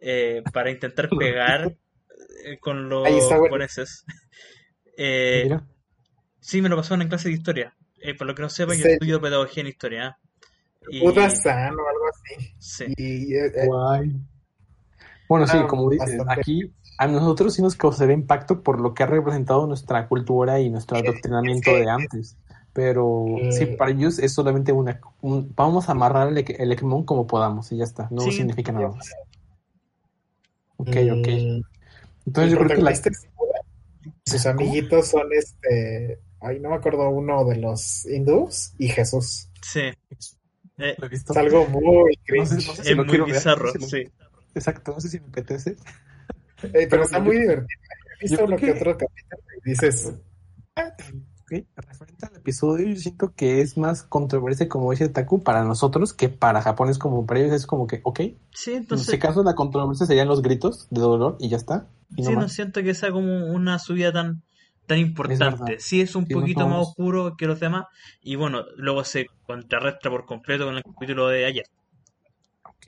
[0.00, 1.76] eh, para intentar pegar
[2.44, 4.04] eh, con los japoneses.
[4.96, 5.66] Eh, Mira,
[6.40, 7.74] sí, me lo pasaron en clase de historia.
[8.00, 8.88] Eh, por lo que no sepa, yo Sí.
[8.92, 10.18] estudio pedagogía en historia.
[11.02, 12.54] Buda-san o algo así.
[12.58, 12.84] sí.
[12.96, 14.12] Y, eh, eh, guay.
[15.28, 16.40] Bueno, sí, como dices, bastante.
[16.40, 20.68] aquí a nosotros sí nos causaría impacto por lo que ha representado nuestra cultura y
[20.70, 22.36] nuestro adoctrinamiento de antes.
[22.74, 23.52] Pero Eh.
[23.52, 25.00] sí, para ellos es solamente una...
[25.20, 28.08] un- vamos a amarrar el, el Ekmon como podamos y ya está.
[28.10, 28.32] No Sí.
[28.32, 29.10] significa nada más.
[30.76, 31.28] Ok, ok.
[31.28, 31.62] mm,
[32.26, 32.92] Entonces yo creo que la...
[34.26, 36.18] Sus amiguitos son este.
[36.40, 39.48] Ay, no me acuerdo uno de los hindús y Jesús.
[39.62, 39.80] Sí.
[40.78, 41.32] Eh, lo he visto.
[41.32, 42.66] Es algo muy No sé- cringe.
[42.66, 44.10] no sé si es lo muy ver, bizarro, no lo- sí.
[44.54, 45.76] Exacto, no sé si me apetece.
[46.62, 47.66] Eh, pero está yo- muy divertido.
[48.20, 50.12] He visto creo que que- otro capítulo y dices.
[50.76, 56.14] Ok, Referente al episodio, yo siento que es más controversia, como dice Taku, para nosotros
[56.14, 58.20] que para Japón es como, para ellos es como que, ok,
[58.54, 61.88] Sí, en entonces, ese caso la controversia serían los gritos de dolor y ya está.
[62.16, 62.52] Y no sí, no más.
[62.52, 64.42] siento que sea como una subida tan,
[64.86, 65.56] tan importante.
[65.56, 65.80] verdad.
[65.80, 67.84] Sí, es un Sí, poquito más oscuro que los demás.
[68.20, 71.64] Y bueno, luego se contrarresta por completo con el capítulo de ayer.
[72.64, 72.86] Ok.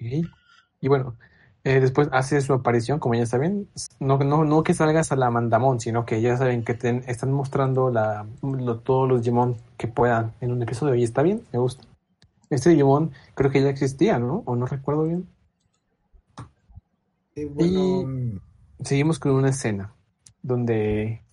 [0.80, 1.16] Y bueno,
[1.64, 3.68] eh, después hace su aparición, como ya saben,
[4.00, 7.32] no, no, no que salgas a la Mandamón, sino que ya saben que te están
[7.32, 11.58] mostrando la, lo- todos los Digimon que puedan en un episodio y está bien, me
[11.58, 11.84] gusta.
[12.50, 14.42] Este Digimon creo que ya existía, ¿no?
[14.46, 15.28] O no recuerdo bien.
[17.36, 18.08] Y bueno,
[18.84, 19.94] Seguimos con una escena
[20.42, 21.23] donde,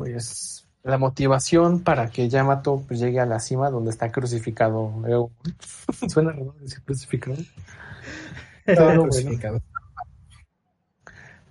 [0.00, 4.92] pues, la motivación para que Yamato pues, llegue a la cima donde está crucificado.
[6.08, 7.36] Suena raro decir crucificado.
[8.66, 9.02] bueno.
[9.02, 9.60] crucificado.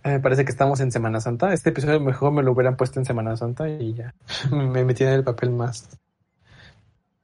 [0.04, 1.54] Eh, Me parece que estamos en Semana Santa.
[1.54, 4.16] Este episodio mejor me lo hubieran puesto en Semana Santa y ya
[4.52, 5.90] me metí en el papel más.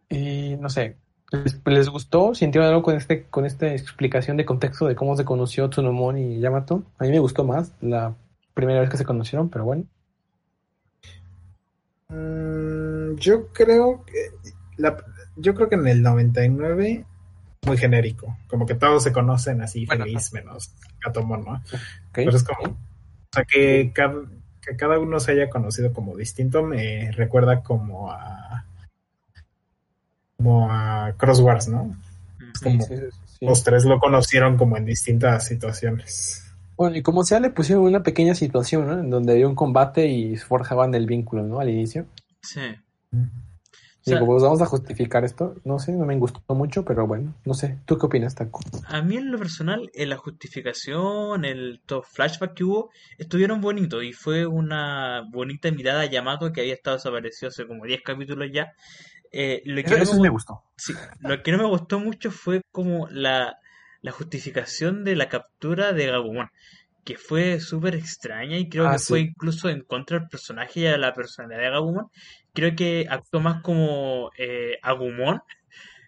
[0.08, 0.98] Y no sé,
[1.32, 2.36] ¿les, les gustó?
[2.36, 6.40] ¿Sintieron algo con este con esta explicación de contexto de cómo se conoció Tsunomon y
[6.40, 6.84] Yamato?
[7.00, 8.14] A mí me gustó más la
[8.54, 9.86] primera vez que se conocieron, pero bueno.
[12.10, 14.32] Mm, yo creo que
[14.78, 14.98] la-
[15.36, 17.06] yo creo que en el 99
[17.66, 20.72] muy genérico, como que todos se conocen así Bueno, feliz menos
[21.04, 21.64] Gatomon, ¿no?
[22.14, 22.78] Pero es como, o
[23.34, 24.22] sea, que cada,
[24.62, 28.66] que cada uno se haya conocido como distinto me recuerda como a
[30.38, 31.96] como a Crosswords, ¿no?
[32.54, 33.04] Sí, como- sí, sí,
[33.40, 33.46] sí.
[33.46, 36.45] Los tres lo conocieron como en distintas situaciones.
[36.78, 39.00] Bueno, y como sea, le pusieron una pequeña situación, ¿no?
[39.00, 41.60] En donde había un combate y forjaban el vínculo, ¿no?
[41.60, 42.06] Al inicio.
[42.42, 42.62] Sí.
[43.12, 45.56] O sea, Digo, pues vamos a justificar esto.
[45.66, 47.80] No sé, no me gustó mucho, pero bueno, no sé.
[47.86, 48.60] ¿Tú qué opinas, Taco?
[48.88, 54.04] a mí en lo personal, en la justificación, el todo flashback que hubo, estuvieron bonitos
[54.04, 58.50] y fue una bonita mirada a Yamato que había estado desaparecido hace como 10 capítulos
[58.54, 58.74] ya.
[59.32, 60.62] Eh, lo que Eso, no eso me sí me gu- gustó.
[60.78, 63.58] Sí, lo que no me gustó mucho fue como la,
[64.06, 66.50] la justificación de la captura de Gabumon,
[67.04, 70.84] que fue súper extraña y creo Ah, que fue incluso en contra del personaje y
[70.84, 72.08] de la personalidad de Gabumon.
[72.54, 75.42] Creo que actuó más como eh, Agumon.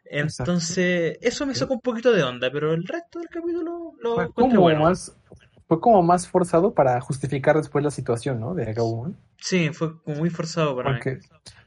[0.09, 4.33] Entonces, eso me sacó un poquito de onda, pero el resto del capítulo lo Fue
[4.33, 4.81] como, bueno.
[4.81, 5.15] más,
[5.67, 8.53] fue como más forzado para justificar después la situación, ¿no?
[8.53, 9.17] De Gabumon.
[9.37, 10.95] Sí, fue como muy forzado para mí.
[11.03, 11.19] Porque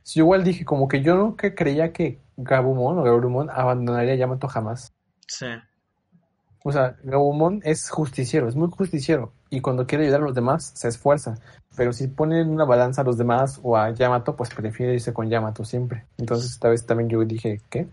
[0.06, 4.48] yo igual dije, como que yo nunca creía que Gabumon o Gabumon abandonaría a Yamato
[4.48, 4.92] jamás.
[5.26, 5.46] Sí,
[6.62, 9.32] O sea, Gabumon es justiciero, es muy justiciero.
[9.48, 11.36] Y cuando quiere ayudar a los demás, se esfuerza.
[11.76, 15.14] Pero si pone en una balanza a los demás o a Yamato, pues prefiere irse
[15.14, 16.06] con Yamato siempre.
[16.18, 17.88] Entonces, esta vez también yo dije, ¿qué?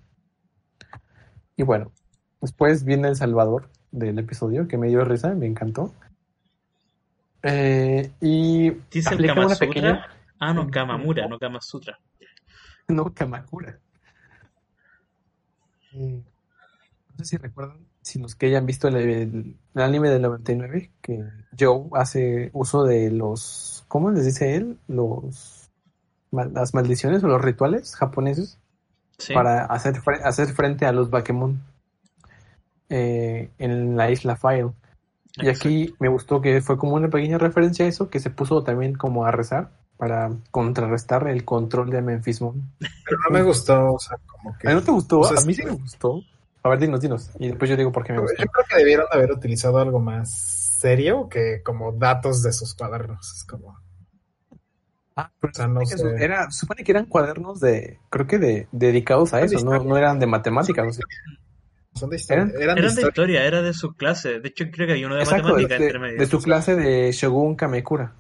[1.56, 1.92] Y bueno,
[2.42, 5.94] después viene El Salvador del episodio, que me dio risa, me encantó.
[7.44, 9.68] Eh, y ¿Dice el Kama una Sutra?
[9.68, 10.06] pequeña...
[10.40, 11.98] Ah, no, Kamamura, no Kama Sutra.
[12.90, 13.80] No, Kamakura.
[15.94, 16.24] Eh,
[17.18, 20.92] No sé si recuerdan, si los que hayan visto el, el- el anime del 99,
[21.02, 21.24] que
[21.60, 24.78] Joe hace uso de los, ¿cómo les dice él?
[24.88, 25.70] Los,
[26.32, 28.60] las maldiciones o los rituales japoneses
[29.20, 29.34] Sí.
[29.34, 31.60] para hacer, fre- hacer frente a los Bakemon
[32.90, 34.72] eh, en la isla File.
[35.38, 38.64] Y aquí me gustó que fue como una pequeña referencia a eso, que se puso
[38.64, 42.72] también como a rezar para contrarrestar el control de Memphis Moon.
[42.80, 44.68] Pero no me gustó, o sea, como que...
[44.70, 45.20] ¿A no te gustó?
[45.20, 46.22] o sea, a mí sí me gustó.
[46.68, 47.32] A ver, dinos, dinos.
[47.40, 48.36] Y después yo digo por qué me Yo gustó.
[48.38, 50.32] creo que debieron haber utilizado algo más
[50.80, 53.34] serio que como datos de sus cuadernos.
[53.38, 53.78] Es como...
[55.16, 56.24] Ah, pero O sea, no sé.
[56.24, 60.20] era, supone que eran cuadernos de, creo que de, dedicados a eso, no, no eran
[60.20, 61.00] de matemáticas.
[61.96, 62.44] Son de historia.
[62.44, 63.08] Eran- Eran, de Eran de historia.
[63.10, 64.40] historia, era de su clase.
[64.40, 66.20] De hecho, creo que hay uno de Exacto, de, matemática de- entre medio.
[66.20, 68.14] de su clase de Shogun Kamekura.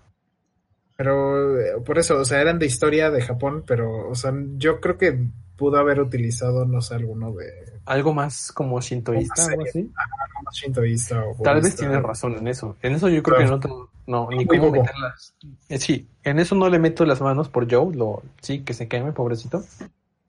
[0.95, 4.79] Pero eh, por eso, o sea, eran de historia de Japón, pero, o sea, yo
[4.81, 5.19] creo que
[5.55, 9.79] pudo haber utilizado, no sé, alguno de Algo más como shintoísta, algo así.
[9.79, 12.75] algo más shintoísta o Tal vez tienes razón en eso.
[12.81, 14.81] En eso yo creo que no, no ni cómo bobo.
[14.83, 15.33] meterlas.
[15.69, 18.87] Eh, sí, en eso no le meto las manos por Joe, lo, sí, que se
[18.87, 19.63] queme, pobrecito.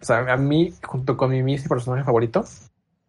[0.00, 2.44] O sea, a mí, junto con Mimi, es mi personaje favorito.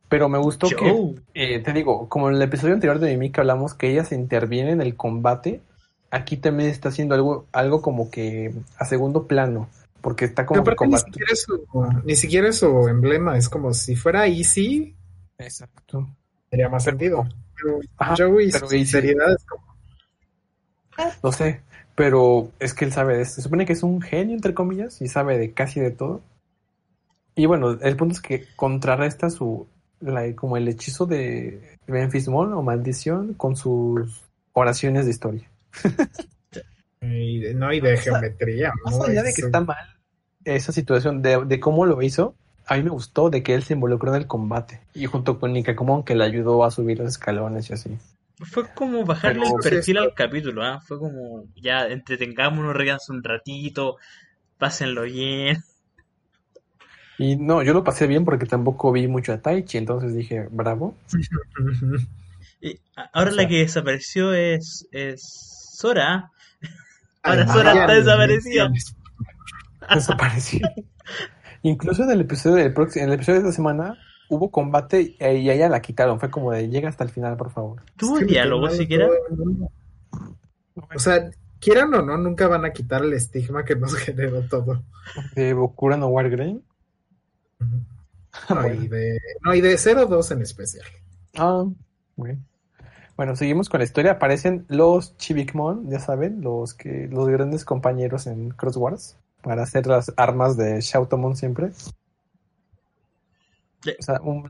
[0.09, 3.41] Pero me gustó que, eh, te digo, como en el episodio anterior de Mimi que
[3.41, 5.61] hablamos que ella se interviene en el combate,
[6.09, 9.69] aquí también está haciendo algo, algo como que a segundo plano.
[10.01, 11.67] Porque está como Pero que ni siquiera, es su,
[12.05, 14.95] ni siquiera es su emblema, es como si fuera Easy,
[15.37, 16.07] Exacto.
[16.49, 17.27] Sería más Pero- sentido.
[17.55, 18.85] Pero Ajá, Joey, pero su y sí.
[18.85, 19.63] sinceridad es como.
[21.23, 21.61] Lo sé,
[21.95, 25.07] pero es que él sabe de Se supone que es un genio, entre comillas, y
[25.07, 26.21] sabe de casi de todo.
[27.35, 29.67] Y bueno, el punto es que contrarresta su,
[30.01, 35.49] la- como el hechizo de Memphis Mall o maldición con sus oraciones de historia.
[37.01, 38.71] y de- no, y de geometría.
[38.83, 39.03] Más ¿no?
[39.05, 39.77] allá de que está mal
[40.45, 42.33] esa situación, de, de cómo lo hizo,
[42.65, 44.81] a mí me gustó de que él se involucró en el combate.
[44.93, 47.97] Y junto con Nikakumon que le ayudó a subir los escalones y así.
[48.39, 50.79] Fue como bajarle Pero- el perfil al capítulo, ¿ah?
[50.81, 53.97] Fue como, ya, entretengámonos, reíanse un ratito,
[54.57, 55.57] pásenlo bien.
[57.17, 60.95] Y no, yo lo pasé bien porque tampoco vi mucho a Taichi, entonces dije, bravo.
[62.61, 62.77] Y
[63.13, 65.21] ahora O sea- la que desapareció es, es
[65.75, 66.31] Sora.
[67.23, 67.95] Ahora Ay, Sora ya, está
[69.95, 70.67] desapareció.
[71.63, 73.97] Incluso en el episodio del próximo, en el episodio de esta semana
[74.29, 76.19] hubo combate eh, y a ella la quitaron.
[76.19, 77.81] Fue como de llega hasta el final, por favor.
[77.97, 79.09] ¿Tuvo Es que me diálogo siquiera?
[80.75, 81.29] O sea,
[81.59, 84.83] quieran o no, nunca van a quitar el estigma que nos generó todo.
[85.35, 86.61] De Bokura no Wargame.
[87.59, 87.83] Ujú.
[88.49, 88.83] No, Bueno.
[88.83, 90.85] y de, no, y de 0-2 en especial.
[91.35, 91.65] Ah,
[92.15, 92.39] bueno.
[93.19, 94.11] Bueno, seguimos con la historia.
[94.11, 99.87] Aparecen los Chibikmon, ya saben, los que los grandes compañeros en Cross Wars para hacer
[99.87, 101.73] las armas de Shoutomon siempre.
[101.73, 101.91] Sí.
[103.99, 104.49] O sea, un,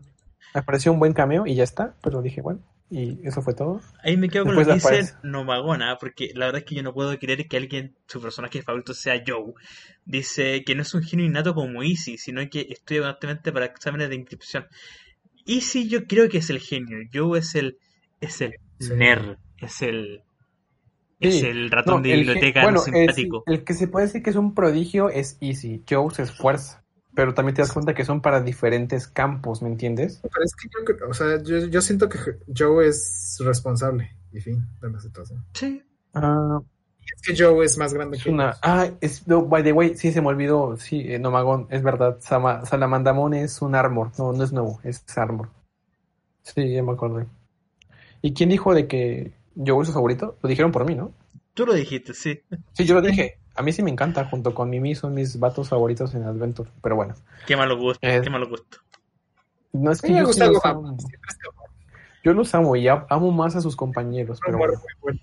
[0.54, 2.60] me pareció un buen cameo y ya está, pero dije, bueno,
[2.92, 3.82] y eso fue todo.
[4.04, 5.16] Ahí me quedo con Después lo que dice.
[5.24, 8.94] Nomagona, porque la verdad es que yo no puedo creer que alguien, su personaje favorito
[8.94, 9.52] sea Joe.
[10.06, 14.10] Dice que no es un genio innato como Easy, sino que estudia constantemente para exámenes
[14.10, 14.68] de inscripción.
[15.48, 17.80] Easy yo creo que es el genio, Joe es el,
[18.22, 18.94] es el Sí.
[18.96, 20.24] nerd, es el,
[21.20, 21.46] es Sí.
[21.46, 23.44] el ratón No, de el biblioteca bueno, no simpático.
[23.46, 25.84] El, que se puede decir que es un prodigio es Easy.
[25.90, 26.84] Joe se esfuerza.
[27.16, 30.20] Pero también te das cuenta que son para diferentes campos, ¿me entiendes?
[30.22, 32.18] Pero es que yo, o sea, yo, yo siento que
[32.56, 35.44] Joe es responsable, y fin, de la situación.
[35.54, 35.82] Sí,
[36.14, 36.60] Ah,
[37.16, 38.56] Es que Joe es más grande es que una.
[38.62, 39.28] Ah, es.
[39.28, 40.78] No, by the way, sí se me olvidó.
[40.78, 42.18] Sí, eh, Nomagón, es verdad.
[42.22, 44.12] Sama- Salamandamon es un armor.
[44.20, 45.50] No, no es nuevo, es armor.
[46.44, 47.26] Sí, ya me acordé.
[48.22, 50.38] ¿Y quién dijo de que Joe es su favorito?
[50.42, 51.14] Lo dijeron por mí, ¿no?
[51.60, 52.40] tú lo dijiste, sí.
[52.72, 53.38] Sí, yo lo dije.
[53.54, 54.24] A mí sí me encanta.
[54.24, 56.70] Junto con Mimi son mis vatos favoritos en Adventure.
[56.82, 57.16] Pero bueno.
[57.46, 58.78] Qué malo gusto, Eh, qué malo gusto.
[59.74, 60.96] No es que me yo sí los amo.
[62.24, 64.40] Yo los amo y amo más a sus compañeros.
[64.46, 64.82] Pero bueno.
[65.02, 65.20] bueno.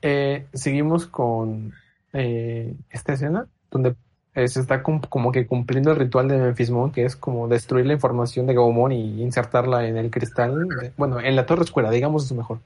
[0.00, 1.74] Eh, seguimos con
[2.14, 3.94] eh, esta escena donde
[4.34, 7.92] se está como que cumpliendo el ritual de Memphis Moon, que es como destruir la
[7.92, 10.66] información de Gaumon y insertarla en el cristal.
[10.68, 12.60] de- bueno, en la torre oscura, digamos eso mejor.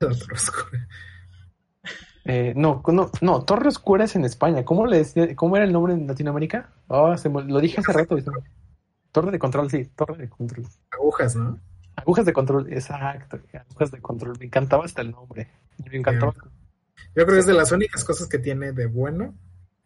[0.00, 0.78] Otro oscuro.
[2.24, 4.64] Eh, no, no, no, Torre Oscura es en España.
[4.64, 6.70] ¿Cómo le decía- cómo era el nombre en Latinoamérica?
[6.88, 8.16] Ah, se lo dije hace rato.
[9.10, 10.64] Torre de control, sí, torre de control.
[10.92, 11.58] Agujas, ¿no?
[11.96, 13.38] Agujas de control, exacto.
[13.68, 14.36] Agujas de control.
[14.38, 15.48] Me encantaba hasta el nombre.
[15.90, 16.32] Me encantaba.
[17.14, 19.34] Yo creo que es de las únicas cosas que tiene de bueno.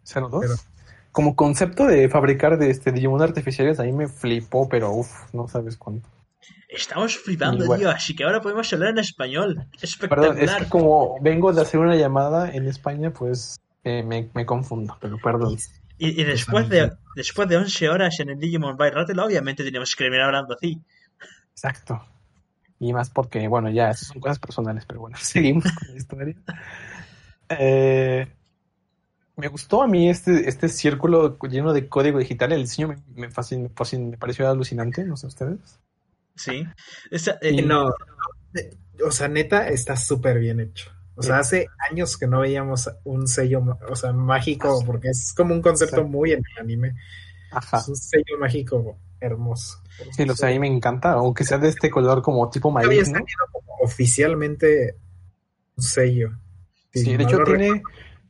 [0.04, 0.66] 02.
[1.16, 5.78] Como concepto de fabricar de este Digimon artificiales, ahí me flipó, pero uff, no sabes
[5.78, 6.06] cuánto.
[6.68, 7.80] Estamos flipando, bueno.
[7.80, 9.54] tío, así que ahora podemos hablar en español.
[9.54, 10.64] Perdón, es Espectacular.
[10.64, 15.16] que como vengo de hacer una llamada en España, pues eh, me, me confundo, pero
[15.16, 15.56] perdón.
[15.96, 19.96] Y, y después de después de 11 horas en el Digimon by Rattle, obviamente teníamos
[19.96, 20.78] que terminar hablando así.
[21.52, 21.98] Exacto.
[22.78, 26.36] Y más porque, bueno, ya, esas son cosas personales, pero bueno, seguimos con la historia.
[27.48, 28.26] Eh,
[29.36, 32.52] me gustó a mí este, este círculo lleno de código digital.
[32.52, 35.78] El diseño me, me, fascin- fascin- me pareció alucinante, no sé ustedes.
[36.34, 36.64] Sí.
[37.10, 37.90] Esa, Eh, no,
[39.04, 40.90] o sea, neta, está súper bien hecho.
[41.18, 45.54] O sea, hace años que no veíamos un sello, o sea, mágico, porque es como
[45.54, 46.94] un concepto muy en el anime.
[47.50, 47.78] Ajá.
[47.78, 49.78] Es un sello mágico hermoso.
[50.14, 53.08] Sí, o sea, a mí me encanta, aunque sea de este color como tipo maíz,
[53.08, 53.14] ¿no?
[53.14, 54.96] salido como oficialmente
[55.76, 56.32] un sello.
[56.92, 57.82] Si Sí, de hecho tiene,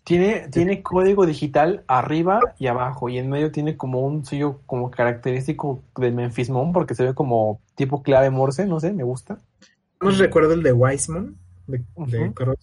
[0.07, 4.89] tiene, tiene código digital arriba y abajo, y en medio tiene como un sello como
[4.89, 9.41] característico del Memphismon, porque se ve como tipo clave Morse, no sé, me gusta.
[10.01, 11.35] No recuerdo el de Wiseman,
[11.67, 12.35] de, de Ujú.
[12.35, 12.59] Cross.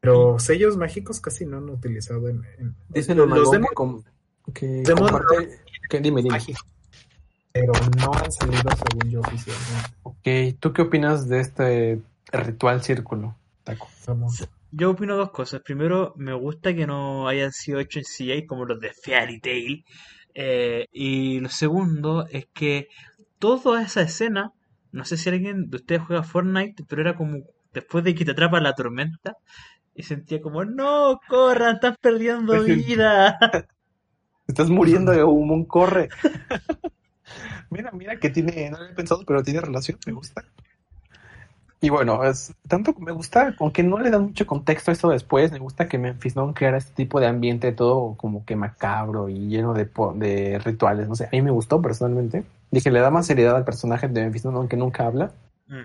[0.00, 2.42] Pero sellos mágicos casi no han utilizado en...
[2.58, 5.58] en- Dice los los demos que comparte-
[5.90, 6.38] que dime, dime.
[7.52, 9.90] pero no han salido según yo oficialmente.
[10.02, 12.00] Ok, ¿tú qué opinas de este
[12.32, 13.86] ritual círculo, Taco?
[14.06, 14.48] Vamos.
[14.70, 15.62] Yo opino dos cosas.
[15.62, 19.84] Primero, me gusta que no hayan sido hechos en CGI como los de Fairy Tail.
[20.34, 22.88] Eh, y lo segundo es que
[23.38, 24.52] toda esa escena,
[24.92, 27.38] no sé si alguien de ustedes juega Fortnite, pero era como
[27.72, 29.36] después de que te atrapa la tormenta.
[29.94, 33.38] Y sentía como, no, corran, estás perdiendo vida.
[34.46, 36.08] Estás muriendo de un corre.
[37.70, 40.42] mira, mira que tiene, no lo he pensado, pero tiene relación, me gusta.
[41.80, 45.10] Y bueno, es tanto que me gusta, aunque no le dan mucho contexto a esto
[45.10, 49.28] después, me gusta que Memphis no creara este tipo de ambiente todo como que macabro
[49.28, 52.42] y lleno de, po- de rituales, no sé, a mí me gustó personalmente.
[52.72, 54.56] Dije, le da más seriedad al personaje de Memphis, ¿no?
[54.56, 55.30] aunque nunca habla.
[55.68, 55.82] Mm.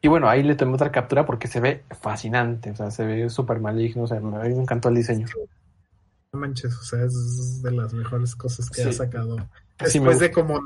[0.00, 3.28] Y bueno, ahí le tomé otra captura porque se ve fascinante, o sea, se ve
[3.28, 5.26] súper maligno, o sea, a mí me encantó el diseño.
[6.32, 8.88] No manches, o sea, es de las mejores cosas que Sí.
[8.88, 9.36] ha sacado.
[9.86, 10.42] Sí, Después de gusta.
[10.42, 10.60] como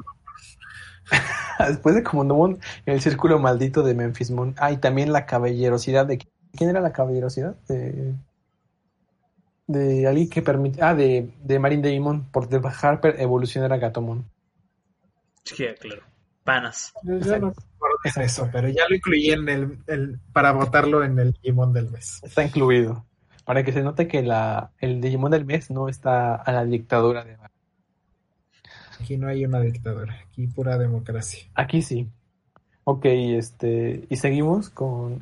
[1.69, 4.55] Después de como no el círculo maldito de Memphis Moon.
[4.59, 6.19] Ah, y también la caballerosidad de
[6.57, 7.57] ¿quién era la caballerosidad?
[7.69, 8.15] De
[9.67, 14.25] de alguien que permite ah de, de Marine Damon por dejar per- evolucionar a Gatomon.
[15.45, 16.03] Sí, claro.
[16.45, 16.93] Panas.
[17.05, 18.21] Yo no recuerdo Exacto.
[18.21, 22.21] eso, pero ya lo incluí en el, el- para votarlo en el Digimon del mes.
[22.23, 23.07] Está incluido.
[23.45, 27.25] Para que se note que la, el Digimon del mes no está a la dictadura
[27.25, 27.37] de
[29.03, 31.49] Aquí no hay una dictadura, aquí pura democracia.
[31.55, 32.09] Aquí sí.
[32.85, 35.21] Ok, este, y seguimos con,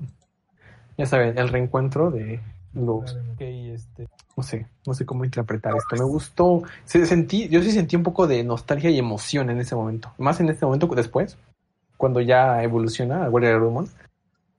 [0.98, 2.40] ya saben, el reencuentro de
[2.74, 5.96] los, este, no sé, no sé cómo interpretar esto.
[5.96, 9.74] Me gustó, se sentí, yo sí sentí un poco de nostalgia y emoción en ese
[9.74, 10.12] momento.
[10.18, 11.38] Más en este momento que después,
[11.96, 13.88] cuando ya evoluciona a Warrior Rumon.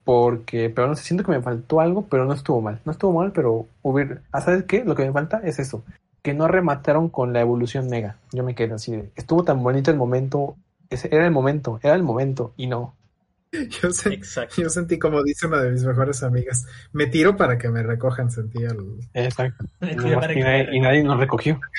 [0.04, 2.80] Porque, pero no sé, siento que me faltó algo, pero no estuvo mal.
[2.84, 4.84] No estuvo mal, pero hubiera, ah, ¿sabes qué?
[4.84, 5.84] Lo que me falta es eso.
[6.22, 8.16] Que no remataron con la evolución mega.
[8.32, 10.56] Yo me quedé así de, estuvo tan bonito el momento,
[10.88, 12.94] ese era el momento, era el momento, y no.
[13.52, 14.62] Yo, sé- Exacto.
[14.62, 18.30] yo sentí como dice una de mis mejores amigas, me tiro para que me recojan,
[18.30, 19.00] sentí el...
[19.12, 19.66] Exacto.
[19.80, 21.60] Me Y, tira para y que nadie, me y nadie nos recogió.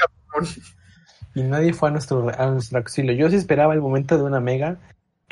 [1.36, 3.14] Y nadie fue a nuestro, a nuestro auxilio.
[3.14, 4.78] Yo sí esperaba el momento de una mega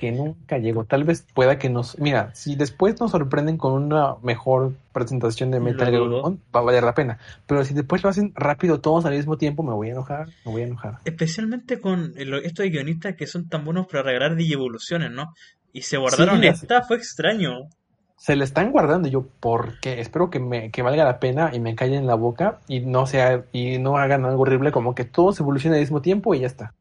[0.01, 0.83] que nunca llegó.
[0.83, 1.99] Tal vez pueda que nos...
[1.99, 6.83] Mira, si después nos sorprenden con una mejor presentación de Metal Gear va a valer
[6.83, 7.19] la pena.
[7.45, 10.53] Pero si después lo hacen rápido todos al mismo tiempo, me voy a enojar, me
[10.53, 10.97] voy a enojar.
[11.05, 15.35] Especialmente con estos guionistas que son tan buenos para regalar digievoluciones, ¿no?
[15.71, 17.69] Y se guardaron Sí, esta, fue extraño.
[18.17, 20.01] Se le están guardando yo, ¿por qué?
[20.01, 23.45] Espero que me que valga la pena y me callen la boca y no sea
[23.51, 26.73] y no hagan algo horrible como que todos evolucionen al mismo tiempo y ya está.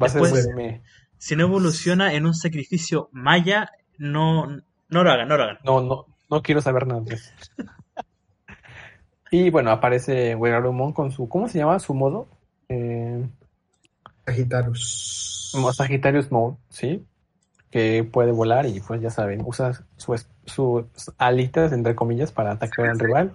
[0.00, 0.80] Va a ser.
[1.22, 4.48] Si no evoluciona en un sacrificio maya, no,
[4.88, 5.58] no lo hagan, no lo hagan.
[5.64, 7.30] No, no, no quiero saber nada de eso.
[9.30, 12.26] y bueno, aparece Wegarumon con su, ¿cómo se llama su modo?
[12.68, 13.24] Eh,
[14.26, 15.52] Sagittarius.
[15.74, 17.06] Sagittarius Mode, ¿sí?
[17.70, 20.84] Que puede volar y pues ya saben, usa su, sus
[21.18, 23.32] alitas, entre comillas, para atacar al rival.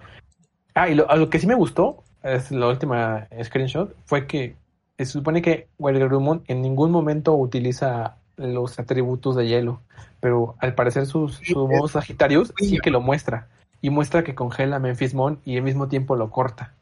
[0.74, 4.56] Ah, y lo, a lo que sí me gustó, es la última screenshot, fue que
[5.04, 9.80] se supone que Wegarumon en ningún momento utiliza los atributos de hielo,
[10.20, 13.48] pero al parecer sus, su modo Sagittarius sí que lo muestra.
[13.80, 16.74] Y muestra que congela a Memphismon y al mismo tiempo lo corta.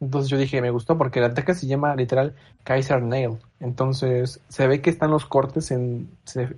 [0.00, 2.34] Entonces yo dije, me gustó porque el ataque se llama literal
[2.64, 3.38] Kaiser Nail.
[3.60, 6.08] Entonces se ve que están los cortes en,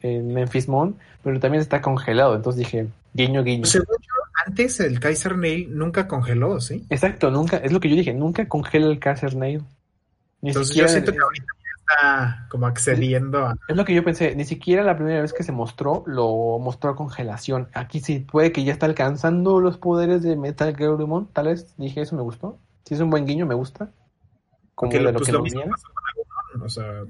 [0.02, 2.36] en Memphismon, pero también está congelado.
[2.36, 3.64] Entonces dije, guiño, guiño.
[3.64, 4.14] Según yo,
[4.46, 6.84] antes el Kaiser Nail nunca congeló, ¿sí?
[6.90, 9.62] Exacto, nunca, es lo que yo dije, nunca congela el Kaiser Nail.
[10.40, 13.56] Ni Entonces siquiera yo siento que ahorita ya está como accediendo a...
[13.68, 16.90] Es lo que yo pensé, ni siquiera la primera vez que se mostró lo mostró
[16.90, 17.68] a congelación.
[17.74, 20.96] Aquí sí puede que ya está alcanzando los poderes de Metal Gear
[21.32, 22.58] tal vez dije eso me gustó.
[22.84, 23.90] Si es un buen guiño, me gusta.
[24.74, 25.74] Como de lo, pues que lo no mismo venía.
[25.74, 26.04] pasó con
[26.54, 27.00] Agumon, o sea,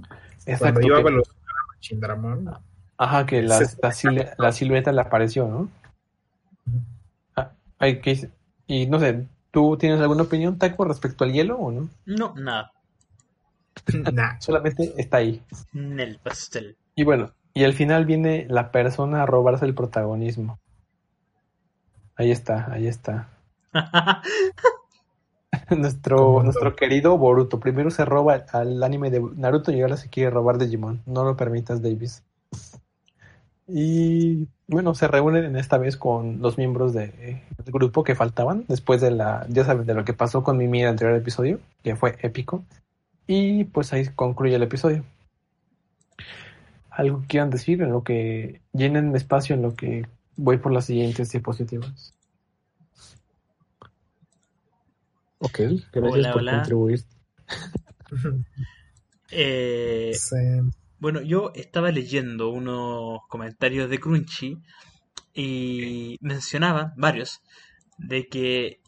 [0.47, 0.59] Exacto.
[0.59, 2.55] cuando iba a que- evolucionar a Chindramon,
[2.97, 5.69] Ajá, que la, la, sil- la silueta le apareció, ¿no?
[7.37, 8.31] Ah, ay, ¿qué hice?
[8.67, 11.89] Y no sé, ¿tú tienes alguna opinión, Taco, respecto al hielo o no?
[12.07, 12.73] No, nada.
[14.13, 14.37] Nah.
[14.41, 15.43] Solamente está ahí.
[15.75, 16.77] En el pastel.
[16.95, 20.59] Y bueno, y al final viene la persona a robarse el protagonismo.
[22.17, 23.31] Ahí está, ahí está.
[25.77, 27.61] nuestro, nuestro querido Boruto.
[27.61, 31.03] Primero se roba al anime de Naruto y ahora se quiere robar Digimon.
[31.07, 32.23] No lo permitas, Davis.
[33.67, 38.65] Y bueno, se reúnen en esta vez con los miembros de- del grupo que faltaban
[38.67, 41.61] después de la, ya saben, de lo que pasó con Mimi en el anterior episodio,
[41.83, 42.65] que fue épico.
[43.29, 45.05] Y pues ahí concluye el episodio.
[46.91, 50.07] ¿Algo quieran decir en lo que llenen espacio en lo que
[50.37, 52.15] voy por las siguientes diapositivas?
[55.39, 55.61] Ok,
[55.93, 56.53] gracias Hola, por hola.
[56.57, 57.05] contribuir.
[59.31, 60.37] Eh, Sí.
[60.99, 64.57] Bueno, yo estaba leyendo unos comentarios de Crunchy
[65.35, 67.43] y mencionaba varios
[67.99, 68.81] de que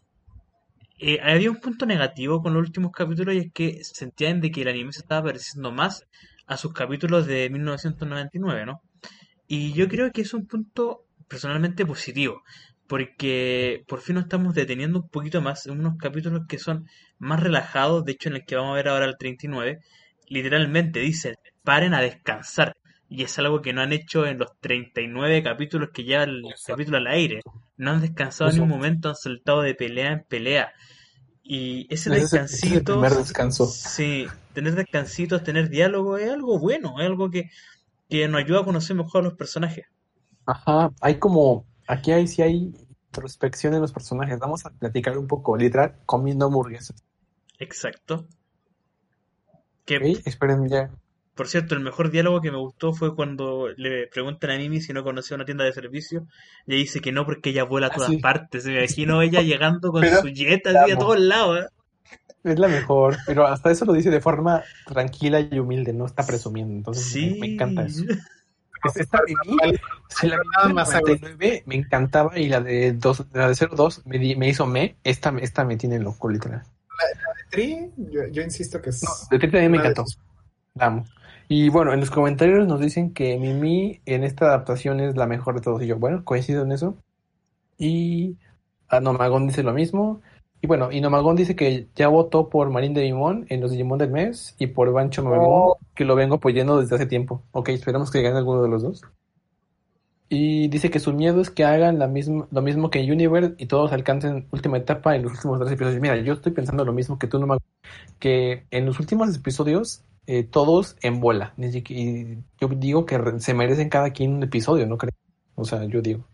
[1.01, 4.62] eh, había un punto negativo con los últimos capítulos y es que sentían de que
[4.62, 6.07] el anime se estaba pareciendo más
[6.46, 8.82] a sus capítulos de 1999, ¿no?
[9.46, 12.42] Y yo creo que es un punto personalmente positivo,
[12.86, 16.86] porque por fin nos estamos deteniendo un poquito más en unos capítulos que son
[17.18, 19.78] más relajados, de hecho en el que vamos a ver ahora el 39,
[20.28, 22.76] literalmente dicen, paren a descansar.
[23.11, 26.72] Y es algo que no han hecho en los 39 capítulos que lleva el Exacto.
[26.74, 27.40] capítulo al aire.
[27.76, 30.72] No han descansado ni un momento, han saltado de pelea en pelea.
[31.42, 33.66] Y ese es el- es descansito, primer descanso.
[33.66, 37.50] sí, tener descansitos, tener diálogo es algo bueno, es algo que,
[38.08, 39.86] que nos ayuda a conocer mejor a los personajes.
[40.46, 42.72] Ajá, hay como, aquí hay, sí hay
[43.08, 44.38] introspección en los personajes.
[44.38, 47.04] Vamos a platicar un poco, literal, comiendo hamburguesas.
[47.58, 48.26] Exacto.
[49.84, 50.26] Que, ¿ok?
[50.26, 50.90] Esperen ya.
[51.41, 54.93] Por cierto, el mejor diálogo que me gustó fue cuando le preguntan a Mimi si
[54.93, 56.26] no conocía una tienda de servicio.
[56.66, 58.18] Y ella dice que no porque ella vuela a Ah, todas sí.
[58.18, 58.66] partes.
[58.66, 61.61] Me imagino ella llegando con Pero- su jet así a todos lados.
[61.61, 61.66] ¿eh?
[62.45, 66.26] Es la mejor, pero hasta eso lo dice de forma tranquila y humilde, no está
[66.26, 66.74] presumiendo.
[66.74, 67.41] Entonces me- Sí.
[67.41, 68.05] me, encanta eso.
[68.84, 69.78] Es- Esta Mimi,
[70.11, 70.36] si la
[70.74, 74.47] más de 99 me encantaba y la de, dos, la de 02 me, di- me
[74.51, 76.64] hizo me, esta, esta me tiene loco, literal.
[77.51, 79.03] Tri, yo, yo insisto que es.
[79.03, 80.05] No, de Trita también me de encantó.
[80.74, 81.05] La amo.
[81.53, 85.57] Y bueno, en los comentarios nos dicen que Mimi en esta adaptación es la mejor
[85.57, 85.82] de todos.
[85.82, 86.96] Y yo, bueno, coincido en eso.
[87.76, 88.36] Y
[88.88, 90.20] Anomagón dice lo mismo.
[90.62, 93.98] Y bueno, y Nomagón dice que ya votó por Marín de Limón en los Digimon
[93.98, 95.78] del mes y por Bancho Memón, Oh.
[95.96, 97.42] que lo vengo apoyando desde hace tiempo.
[97.51, 99.03] Ok, esperamos que gane alguno de los dos.
[100.28, 103.55] Y dice que su miedo es que hagan la misma, lo mismo que en Universe
[103.59, 106.01] y todos alcancen última etapa en los últimos tres episodios.
[106.01, 107.64] Mira, yo estoy pensando lo mismo que tú, Nomagón,
[108.20, 111.55] que en los últimos episodios eh, todos en bola.
[111.59, 115.12] Y yo digo que se merecen cada quien un episodio, ¿no creo?
[115.55, 116.25] O sea, yo digo.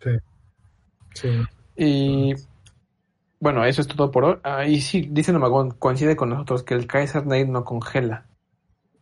[1.15, 1.29] Sí.
[1.77, 2.35] Y
[3.41, 4.37] bueno, eso es todo por hoy.
[4.43, 8.27] Ah, y sí, dice Nomagón, coincide con nosotros que el Kaiser Knight no congela.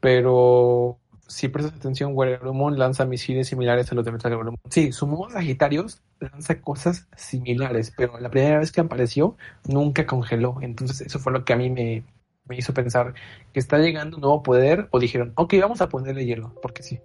[0.01, 4.61] Pero si prestas atención, Warriorumon lanza misiles similares a los de Metal Warriorumon.
[4.71, 10.59] Sí, su modo Sagitarios lanza cosas similares, pero la primera vez que apareció nunca congeló.
[10.61, 12.05] Entonces eso fue lo que a mí me,
[12.45, 13.15] me hizo pensar
[13.53, 17.01] que está llegando un nuevo poder o dijeron, ok, vamos a ponerle hielo, porque sí.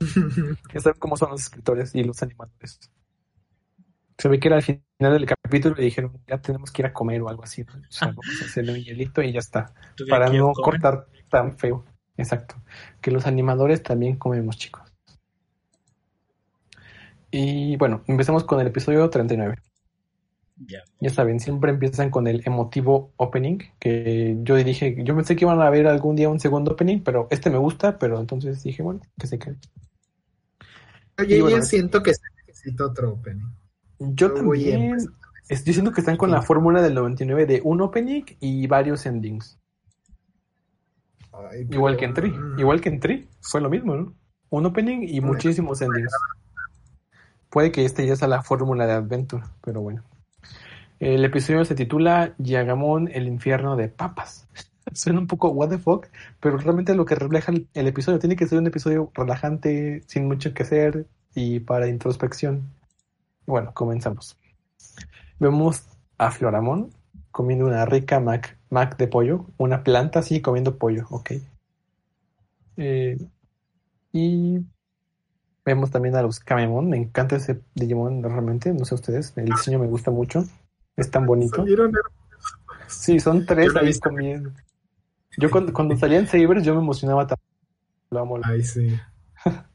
[0.74, 2.80] Ya saben cómo son los escritores y los animadores.
[4.18, 6.92] Se ve que era al final del capítulo y dijeron, ya tenemos que ir a
[6.92, 7.64] comer o algo así.
[7.64, 7.74] ¿no?
[7.74, 9.74] O sea, vamos a hacerle un hielito y ya está.
[9.96, 11.84] ¿Tú crees Para no cortar tan feo.
[12.16, 12.56] Exacto.
[13.00, 14.82] Que los animadores también comemos, chicos.
[17.30, 19.56] Y bueno, empezamos con el episodio 39.
[20.66, 20.82] Ya.
[21.00, 25.60] Ya saben, siempre empiezan con el emotivo opening, que yo dije, yo pensé que iban
[25.60, 29.00] a ver algún día un segundo opening, pero este me gusta, pero entonces dije, bueno,
[29.18, 29.56] que se quede.
[31.18, 33.46] Oye, Y yo bueno, siento que se necesita otro opening.
[33.98, 34.96] Yo también, en-
[35.48, 39.04] es- yo siento que están con la fórmula del 99 de un opening y varios
[39.06, 39.58] endings.
[41.32, 44.14] Ay, Igual pero- que en Tree, igual que en Tree, fue lo mismo, ¿no?
[44.50, 45.24] Un opening y Mm.
[45.24, 46.12] muchísimos endings.
[47.48, 50.02] Puede que este ya sea la fórmula de Adventure, pero bueno.
[51.02, 54.46] El episodio se titula Yagamon, el infierno de papas.
[54.94, 56.06] Suena un poco what the fuck,
[56.38, 60.54] pero realmente lo que refleja el, episodio tiene que ser un episodio relajante, sin mucho
[60.54, 62.70] que hacer y para introspección.
[63.46, 64.38] Bueno, comenzamos.
[65.40, 65.82] Vemos
[66.18, 66.90] a Floramón
[67.32, 71.32] comiendo una rica mac, mac de pollo, una planta así comiendo pollo, ok.
[72.76, 73.18] Eh,
[74.12, 74.60] y
[75.64, 79.80] vemos también a los Kamemon, me encanta ese Digimon realmente, no sé ustedes, el diseño
[79.80, 80.44] me gusta mucho,
[81.02, 81.64] es tan bonito.
[82.86, 84.08] Sí, son tres ahí visto.
[84.08, 84.50] comiendo.
[85.38, 87.44] Yo cuando, cuando salía en Sabers yo me emocionaba tanto.
[88.10, 88.38] Lo amo.
[88.42, 88.98] Ay, sí.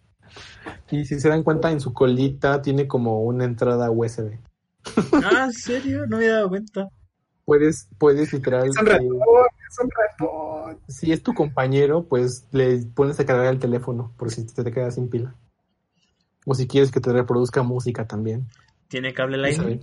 [0.89, 4.37] Y si se dan cuenta, en su colita tiene como una entrada USB.
[5.11, 6.05] Ah, ¿en serio?
[6.07, 6.87] No me he dado cuenta.
[7.43, 8.67] Puedes, puedes literal.
[8.69, 9.17] Es un ratón,
[9.69, 10.79] es un ratón.
[10.87, 14.71] si es tu compañero, pues le pones a cargar el teléfono por si te, te
[14.71, 15.35] quedas sin pila.
[16.45, 18.47] O si quieres que te reproduzca música también.
[18.87, 19.81] ¿Tiene cable Lightning?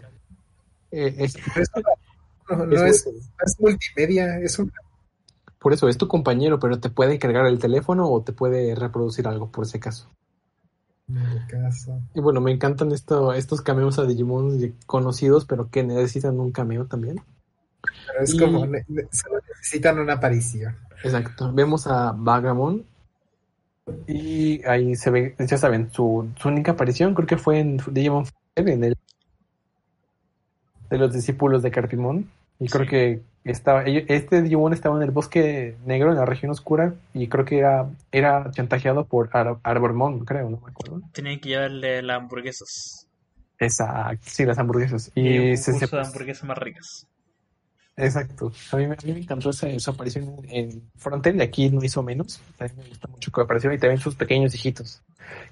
[0.94, 1.36] Eh, es-
[2.50, 3.06] No, no es
[3.58, 4.70] multimedia, es un
[5.58, 9.26] por eso es tu compañero, pero te puede cargar el teléfono o te puede reproducir
[9.26, 10.10] algo por ese caso.
[11.48, 12.02] caso.
[12.14, 16.84] Y bueno, me encantan esto, estos cameos a Digimon conocidos, pero que necesitan un cameo
[16.84, 17.22] también.
[18.06, 20.76] Pero es Y- como, solo necesitan una aparición.
[21.02, 21.50] Exacto.
[21.50, 22.84] Vemos a Vagamon.
[24.06, 28.26] Y ahí se ve, ya saben, su, su única aparición creo que fue en Digimon
[28.54, 28.96] en el
[30.90, 32.28] de los discípulos de Carpimon.
[32.60, 32.90] Y creo Sí.
[32.90, 37.44] que estaba, este Digimon estaba en el bosque negro, en la región oscura, y creo
[37.44, 41.00] que era, era chantajeado por Ar Arbormon, creo, no me acuerdo.
[41.12, 43.06] Tenían que llevarle las hamburguesas.
[43.58, 45.10] Exacto, sí, las hamburguesas.
[45.14, 47.06] Y Y un se, curso se- de hamburguesas más ricas.
[47.96, 48.52] Exacto.
[48.72, 51.70] A mí, me- a mí me encantó esa, su aparición en, en Frontend, y aquí
[51.70, 52.40] no hizo menos.
[52.56, 55.00] También me gusta mucho que apareció y también sus pequeños hijitos,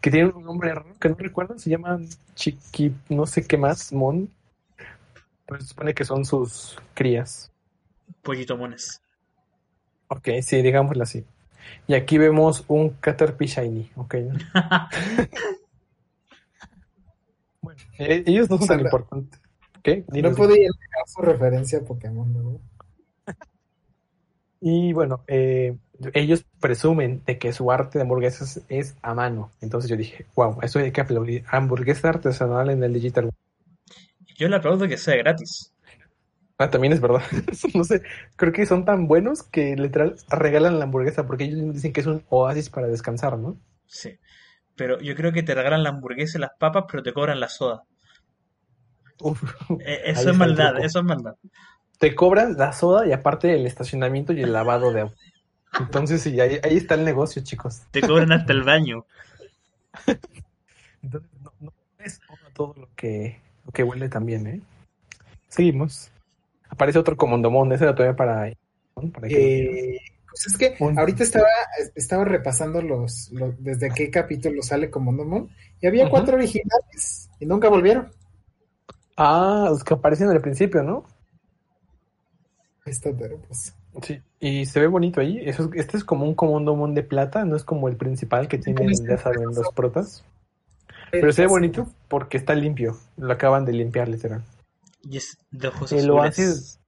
[0.00, 3.92] que tienen un nombre raro que no recuerdo, se llaman Chiqui, no sé qué más,
[3.92, 4.28] Mon.
[5.52, 7.52] Pero se supone que son sus crías.
[8.22, 9.02] Pollito mones.
[10.08, 11.24] Ok, sí, digámoslo así.
[11.86, 14.14] Y aquí vemos un Caterpie Shiny, ok.
[17.60, 19.40] bueno, eh, ellos no son tan importantes.
[19.82, 20.04] ¿Qué?
[20.08, 22.60] No podía negar su referencia a Pokémon, ¿no?
[24.64, 25.76] Y bueno, eh,
[26.14, 29.50] ellos presumen de que su arte de hamburguesas es a mano.
[29.60, 31.44] Entonces yo dije, wow, eso hay que aplaudir.
[31.50, 33.32] Hamburguesa artesanal en el Digital.
[34.36, 35.72] Yo le aplaudo que sea gratis.
[36.58, 37.22] Ah, también es verdad.
[37.74, 38.02] no sé,
[38.36, 42.06] creo que son tan buenos que literal regalan la hamburguesa porque ellos dicen que es
[42.06, 43.58] un oasis para descansar, ¿no?
[43.86, 44.18] Sí.
[44.76, 47.48] Pero yo creo que te regalan la hamburguesa y las papas, pero te cobran la
[47.48, 47.84] soda.
[49.20, 49.42] Uf,
[49.80, 51.36] Eh, Ahí eso es maldad, eso es maldad.
[51.98, 55.16] te cobran la soda y aparte el estacionamiento y el lavado de auto.
[55.80, 57.82] Entonces sí, ahí, ahí está el negocio, chicos.
[57.90, 59.06] Te cobran hasta el baño.
[61.02, 62.20] Entonces no, no es
[62.54, 63.40] todo lo que,
[63.72, 64.60] que huele también, ¿eh?
[65.48, 66.10] Seguimos.
[66.68, 68.52] Aparece otro comondomón, ese era todavía para...
[69.12, 69.98] para que- Eh,
[70.28, 71.46] pues es que ahorita estaba,
[71.94, 75.50] estaba repasando los, los- desde qué capítulo sale Commandomon
[75.80, 78.10] y había cuatro originales y nunca volvieron.
[79.16, 81.04] Ah, los que aparecen al principio, ¿no?
[82.84, 83.74] Pero pues.
[84.02, 84.20] Sí.
[84.40, 85.38] Y se ve bonito ahí.
[85.44, 88.58] Eso, es- este es como un comondomón de plata, no es como el principal que
[88.58, 90.24] tienen, ya saben, los protas.
[91.12, 92.98] Pero se ve bonito porque está limpio.
[93.18, 94.42] Lo acaban de limpiar, literal.
[95.02, 96.80] Y es de ojos El oasis.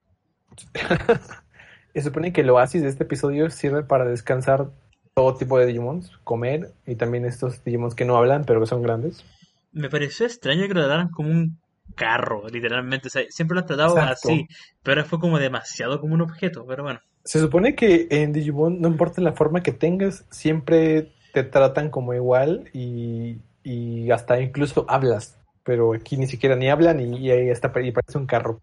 [1.94, 4.70] Se supone que el oasis de este episodio sirve para descansar
[5.14, 8.82] todo tipo de Digimons, comer y también estos Digimons que no hablan pero que son
[8.82, 9.24] grandes.
[9.72, 11.58] Me pareció extraño que lo trataran como un
[11.94, 13.08] carro, literalmente.
[13.08, 14.28] O sea, siempre lo han tratado Exacto.
[14.30, 14.48] así,
[14.82, 16.64] pero ahora fue como demasiado como un objeto.
[16.66, 21.44] Pero bueno, Se supone que en Digimon, no importa la forma que tengas, siempre te
[21.44, 25.36] tratan como igual y, y hasta incluso hablas.
[25.64, 28.60] Pero aquí ni siquiera ni hablan y, ahí está, y parece un carro.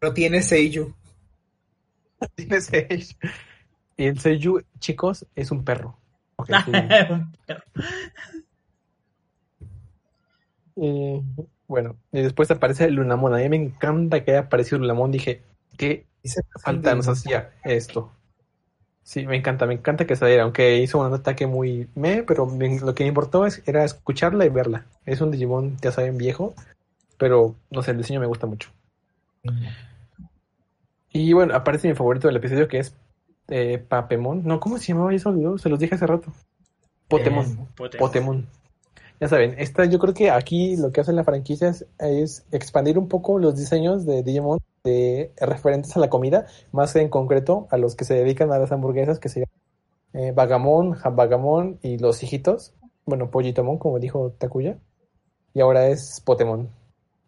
[0.00, 0.92] Pero tiene Seiyu.
[2.34, 3.16] Tiene seis.
[3.96, 5.98] Y el Seiyu, chicos, es un perro.
[6.36, 6.72] Ok, sí.
[7.10, 7.64] Un perro.
[10.76, 11.22] Eh,
[11.68, 13.34] bueno, y después aparece el Lunamon.
[13.34, 15.12] A mí me encanta que haya aparecido Lunamon.
[15.12, 15.42] Dije,
[15.76, 16.06] ¿qué
[16.62, 18.12] falta nos hacía esto?
[19.04, 22.94] Sí, me encanta, me encanta que saliera, aunque hizo un ataque muy me, pero lo
[22.94, 24.86] que me importó es, era escucharla y verla.
[25.04, 26.54] Es un Digimon, ya saben, viejo,
[27.18, 28.70] pero no sé, el diseño me gusta mucho.
[31.12, 32.96] Y bueno, aparece mi favorito del episodio que es
[33.48, 34.42] eh, Papemon.
[34.44, 35.12] No, ¿cómo se llamaba?
[35.12, 36.32] Ya se olvidó, se los dije hace rato.
[37.06, 37.44] Potemon.
[37.44, 37.98] Eh, Pote.
[37.98, 38.46] Potemon.
[39.24, 43.08] Ya saben, esta yo creo que aquí lo que hace la franquicia es, expandir un
[43.08, 47.96] poco los diseños de Digimon de referentes a la comida, más en concreto a los
[47.96, 49.48] que se dedican a las hamburguesas, que serían
[50.12, 52.74] eh, Vagamon, Vagamon y los hijitos.
[53.06, 54.76] Bueno, Pollitomon, como dijo Takuya.
[55.54, 56.68] Y ahora es Potemon,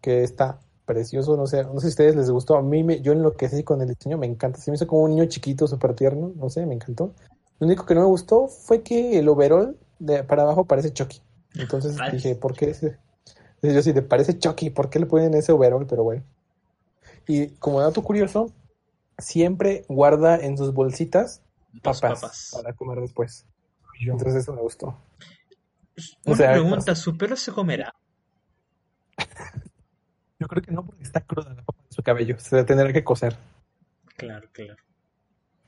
[0.03, 2.59] que está precioso, no sé, no sé si a ustedes les gustó.
[2.59, 4.61] A mí, me, yo enloquecí con el diseño, me encanta.
[4.61, 7.15] Se me hizo como un niño chiquito, súper tierno, no sé, me encantó.
[7.59, 11.23] Lo único que no me gustó fue que el overall de para abajo parece Chucky.
[11.55, 12.13] Entonces Ay.
[12.13, 12.99] dije, ¿por qué ese?
[13.63, 15.87] Yo sí, le parece Chucky, ¿por qué le ponen ese overall?
[15.87, 16.23] Pero bueno.
[17.27, 18.53] Y como dato curioso,
[19.19, 21.43] siempre guarda en sus bolsitas
[21.83, 22.51] papas, papas.
[22.53, 23.47] para comer después.
[24.01, 24.97] Entonces eso me gustó.
[26.25, 27.95] Una o sea, pregunta, ¿su pelo se comerá?
[30.39, 32.39] Yo creo que no, porque está cruda la papa de su cabello.
[32.39, 33.37] Se tendrá que coser.
[34.17, 34.77] Claro, claro.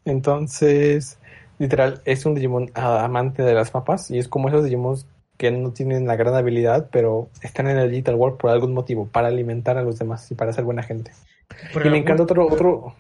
[0.05, 1.19] Entonces,
[1.59, 4.99] literal, es un Digimon amante de las papas y es como esos Digimon
[5.39, 9.09] que no tienen la gran habilidad, pero están en el Digital World por algún motivo,
[9.09, 11.13] para alimentar a los demás y para ser buena gente.
[11.73, 12.95] Por Y me encanta otro, otro,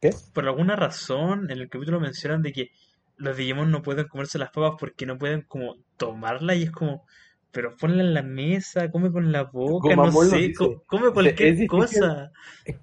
[0.00, 0.10] ¿qué?
[0.32, 2.70] por alguna razón en el capítulo mencionan de que
[3.16, 7.04] los Digimon no pueden comerse las papas porque no pueden como tomarla y es como,
[7.52, 11.12] pero ponla en la mesa, come con la boca, no Gomamon lo sé, co- come
[11.12, 12.00] cualquier "Es difícil".
[12.00, 12.32] cosa.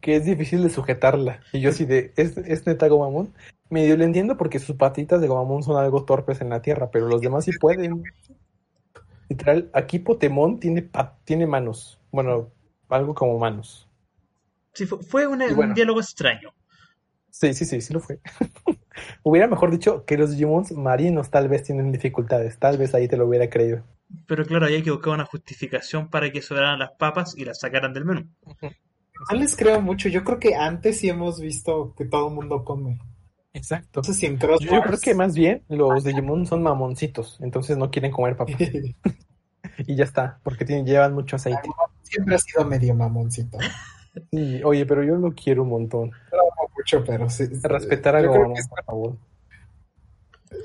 [0.02, 1.42] que es difícil de sujetarla.
[1.52, 3.34] Y yo así de, ¿es, es neta Gomamon?
[3.70, 7.08] Medio lo entiendo porque sus patitas de Gomamon son algo torpes en la tierra, pero
[7.08, 8.04] los demás sí pueden.
[9.30, 12.00] Literal, aquí Potemon tiene, pa- tiene manos.
[12.12, 12.50] Bueno,
[12.90, 13.88] algo como manos.
[14.74, 15.70] Sí, fue, fue una- Y bueno.
[15.72, 16.54] un diálogo extraño.
[17.30, 18.20] Sí, sí, sí, sí lo fue.
[19.24, 22.58] hubiera mejor dicho que los Digimons marinos tal vez tienen dificultades.
[22.58, 23.84] Tal vez ahí te lo hubiera creído.
[24.26, 27.94] Pero claro, había que buscar una justificación para que sobraran las papas y las sacaran
[27.94, 28.28] del menú.
[29.32, 30.10] No les creo mucho.
[30.10, 33.00] Yo creo que antes sí hemos visto que todo el mundo come.
[33.54, 34.02] Exacto.
[34.02, 37.38] No sé si en Cross Yo, yo creo que más bien los Digimon son mamoncitos,
[37.42, 38.56] entonces no quieren comer papas.
[39.86, 41.70] Y ya está, porque tienen, llevan mucho aceite.
[42.04, 43.58] siempre ha sido medio mamoncito.
[44.32, 46.12] Sí, oye, pero yo lo quiero un montón.
[46.32, 46.38] No
[46.76, 47.46] mucho, pero sí.
[47.64, 49.18] Respetar a Gomamon, es- por favor.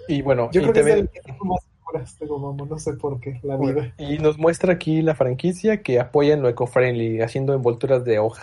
[0.09, 2.78] Y bueno, Yo y, creo que es el que tengo más figuras de Gomamon, no
[2.78, 3.95] sé por qué, la bueno, vida.
[3.99, 8.43] y nos muestra aquí la franquicia que apoyan lo eco-friendly, haciendo envolturas de hoja.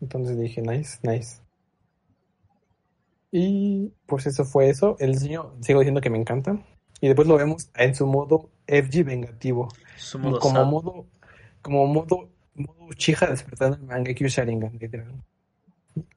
[0.00, 1.40] Entonces dije, nice, nice.
[3.32, 4.96] Y pues eso fue eso.
[4.98, 6.58] El diseño, sigo diciendo que me encanta.
[7.00, 9.68] Y después lo vemos en su modo FG vengativo.
[9.96, 10.66] Su modo como sad.
[10.66, 11.06] modo,
[11.62, 15.14] como modo, modo Uchiha despertando el Mangekyo Sharingan, literal.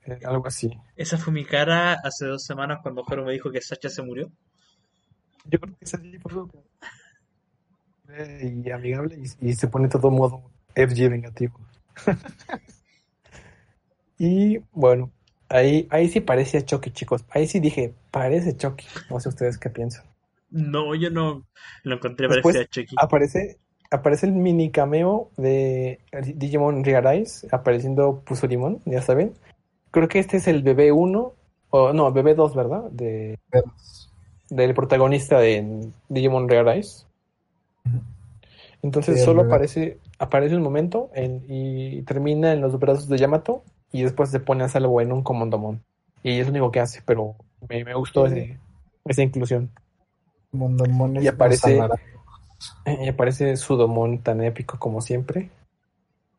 [0.06, 0.72] Eh, algo así.
[0.96, 4.32] Esa fue mi cara hace dos semanas cuando Jero me dijo que Sacha se murió.
[5.46, 6.50] Yo creo que es así, por
[8.10, 11.60] eh, y amigable y, y se pone todo modo FG vengativo.
[14.18, 15.12] y bueno,
[15.50, 17.24] ahí, ahí sí parecía Chucky, chicos.
[17.30, 18.86] Ahí sí dije, parece Chucky.
[19.10, 20.06] No sé ustedes qué piensan.
[20.50, 21.44] No, yo no
[21.84, 22.96] lo encontré Después- parecida a Chucky.
[23.00, 23.58] Aparece,
[23.92, 26.00] aparece el mini cameo de
[26.36, 29.34] Digimon Rearise apareciendo Pusurimon, ya saben.
[29.92, 31.34] Creo que este es el bebé 1,
[31.70, 32.84] o no, bebé 2, ¿verdad?
[32.92, 33.40] De,
[34.50, 37.06] del protagonista de Digimon Rearise.
[38.82, 43.18] Entonces Sí, el solo aparece, aparece un momento en- y termina en los brazos de
[43.18, 43.64] Yamato
[43.94, 45.82] y después se pone a salvo en un Comandomon.
[46.24, 47.36] Y es lo único que hace, pero
[47.70, 48.34] me, me gustó Sí.
[48.40, 48.60] ese-
[49.06, 49.72] esa inclusión.
[50.52, 51.80] Mondomones Y aparece-.
[52.86, 55.50] Y aparece Sudomon tan épico como siempre,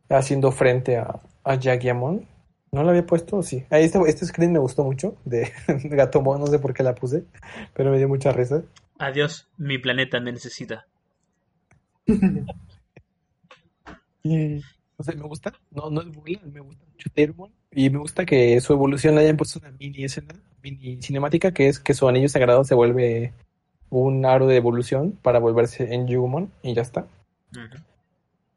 [0.09, 2.27] haciendo frente a, a Yagiamon.
[2.73, 3.43] ¿No lo había puesto?
[3.43, 3.65] Sí.
[3.71, 5.53] Ahí este, este screen me gustó mucho, de
[5.85, 7.25] Gatomon, no sé por qué la puse,
[7.75, 8.63] pero me dio mucha risa.
[8.99, 10.87] Adiós, mi planeta me necesita.
[14.23, 14.63] Y,
[14.97, 17.51] o sea, me gusta, no, no es burla, me gusta mucho Termon.
[17.73, 21.69] Y me gusta que su evolución le hayan puesto una mini escena, mini cinemática, que
[21.69, 23.33] es que su anillo sagrado se vuelve
[23.91, 27.07] un aro de evolución para volverse en Yugumon, y ya está.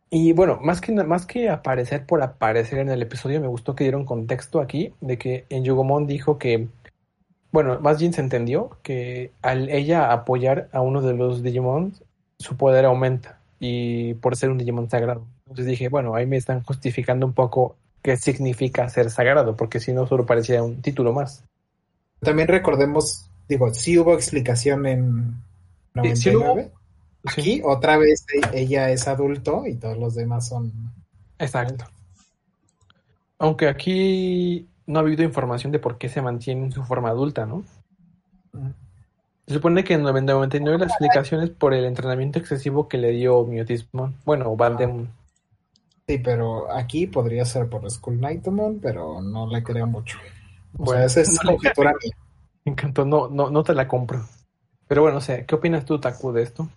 [0.09, 3.83] Y bueno, más que, más que aparecer por aparecer en el episodio, me gustó que
[3.83, 6.67] dieron contexto aquí de que en Yugomon dijo que,
[7.51, 11.93] bueno, más bien se entendió que al ella apoyar a uno de los Digimon,
[12.39, 15.25] su poder aumenta y por ser un Digimon sagrado.
[15.49, 19.93] Entonces dije, bueno, ahí me están justificando un poco qué significa ser sagrado, porque si
[19.93, 21.43] no solo parecía un título más.
[22.19, 25.47] También recordemos, digo, sí hubo explicación en
[26.03, 26.45] Sí, sí lo hubo.
[26.47, 26.71] 99.
[27.25, 30.71] Aquí otra vez e- ella es adulto y todos los demás son...
[31.39, 31.85] Exacto.
[33.39, 37.45] Aunque aquí no ha habido información de por qué se mantiene en su forma adulta,
[37.45, 37.63] ¿no?
[39.45, 43.45] Se supone que en 99 la explicación es por el entrenamiento excesivo que le dio
[43.45, 44.15] Miotismon.
[44.25, 45.09] Bueno, Vandemon.
[46.07, 50.17] Sí, pero aquí podría ser por Skull Knightmon, pero no le creo mucho.
[50.77, 52.15] O Bueno, sea, esa es no conjetura mía.
[52.63, 54.25] Me encantó, no, no, no te la compro.
[54.87, 56.69] Pero bueno, o sea, ¿qué opinas tú, Taku, de esto?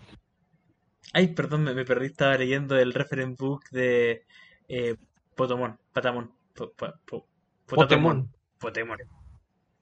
[1.13, 4.25] Ay, perdón, me, me perdí, estaba leyendo el reference book de
[4.69, 4.97] eh,
[5.37, 7.27] Potomon, Patamon, Po- po- po-
[7.67, 8.29] Potatomon,
[8.59, 8.99] Potemon.
[8.99, 8.99] Potemon.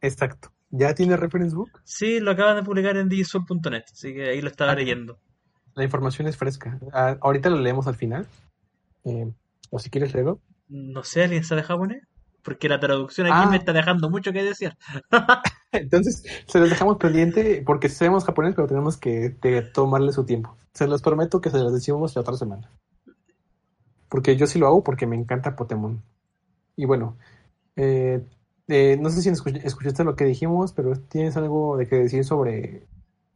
[0.03, 0.53] Exacto.
[0.71, 1.71] ¿Ya tiene reference book?
[1.85, 5.19] Sí, lo acaban de publicar en digisol.net, así que ahí lo estaba Ah, leyendo.
[5.75, 6.79] La información es fresca.
[6.93, 8.27] Ah, ahorita lo leemos al final.
[9.09, 9.33] Eh,
[9.71, 10.41] o si quieres luego.
[10.69, 12.03] No sé, ¿alguien sabe japonés?
[12.43, 13.51] Porque la traducción aquí Ah.
[13.51, 14.77] me está dejando mucho que decir.
[15.73, 20.57] Entonces, se los dejamos pendiente porque sabemos japonés, pero tenemos que te- tomarle su tiempo.
[20.75, 22.71] Se los prometo que se los decimos la otra semana.
[24.09, 26.03] Porque yo sí lo hago porque me encanta Pokémon.
[26.77, 27.17] Y bueno,
[27.77, 28.25] eh,
[28.69, 32.25] eh, no sé si escuch- escuchaste lo que dijimos, pero tienes algo de que decir
[32.25, 32.87] sobre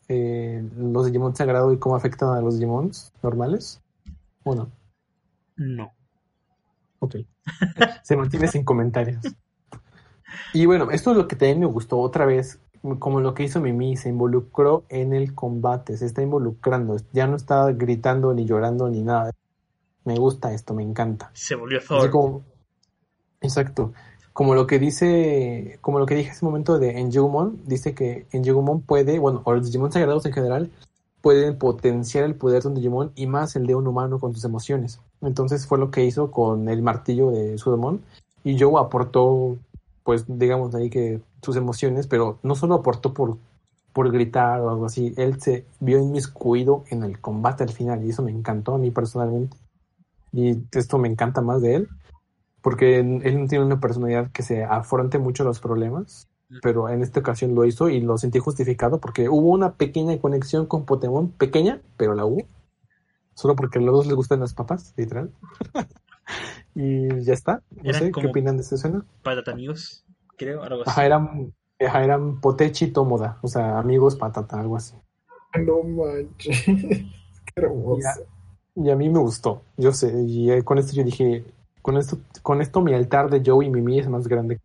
[0.08, 3.80] eh, los Digimon sagrados y cómo afectan a los Digimons normales.
[4.44, 4.81] Bueno, No.
[6.98, 7.16] Ok.
[8.02, 9.22] Se mantiene sin comentarios.
[10.54, 12.60] Y bueno, esto es lo que también me gustó otra vez,
[12.98, 17.36] como lo que hizo Mimi, se involucró en el combate, se está involucrando, ya no
[17.36, 19.30] está gritando ni llorando ni nada.
[20.04, 21.30] Me gusta esto, me encanta.
[21.34, 22.10] Se volvió Thor.
[22.10, 22.42] como-
[23.40, 23.92] exacto.
[24.32, 28.26] Como lo que dice, como lo que dije hace un momento de Enjugumon, dice que
[28.32, 30.70] Enjugumon puede, bueno, o los Digimon sagrados en general,
[31.20, 34.44] pueden potenciar el poder de un Digimon y más el de un humano con sus
[34.44, 35.00] emociones.
[35.22, 38.00] Entonces fue lo que hizo con el martillo de Sudomon
[38.44, 39.56] y Joe aportó,
[40.02, 43.38] pues digamos ahí que sus emociones, pero no solo aportó por,
[43.92, 48.10] por gritar o algo así, él se vio inmiscuido en el combate al final y
[48.10, 49.56] eso me encantó a mí personalmente.
[50.32, 51.88] Y esto me encanta más de él,
[52.62, 56.26] porque él no tiene una personalidad que se afronte mucho los problemas,
[56.62, 60.66] pero en esta ocasión lo hizo y lo sentí justificado porque hubo una pequeña conexión
[60.66, 62.42] con Pokémon, pequeña, pero la hubo.
[63.34, 65.30] Solo porque a los dos les gustan las papas, literal.
[66.74, 67.62] y ya está.
[67.70, 69.04] No Eran sé, ¿qué opinan de esta escena?
[69.22, 70.04] Patata amigos,
[70.36, 70.90] creo, algo así.
[70.90, 74.94] Ajá, eran, ajá, eran Potechi y Tomoda, o sea, amigos patata, algo así.
[75.64, 76.64] No manches.
[76.66, 77.12] Qué
[77.56, 78.00] hermoso.
[78.02, 78.82] Ya.
[78.84, 81.44] Y a mí me gustó, yo sé, y eh, con esto yo dije,
[81.82, 84.60] con esto, con esto mi altar de Joe y Mimi es más grande.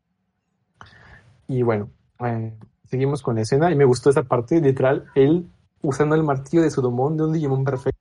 [1.47, 1.89] Y bueno,
[2.20, 2.53] eh,
[2.86, 5.49] seguimos con la escena y me gustó esa parte, literal, él
[5.82, 7.99] usando el martillo de Sudomon de un Digimon perfecto,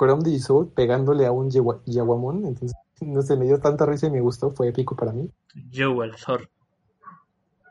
[0.00, 2.72] Chrome Digisoul pegándole a un Yawamon, entonces
[3.02, 5.30] no sé, me dio tanta risa y me gustó, fue épico para mí.
[5.54, 6.48] El Thor.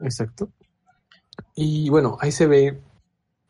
[0.01, 0.49] Exacto.
[1.55, 2.79] Y bueno, ahí se ve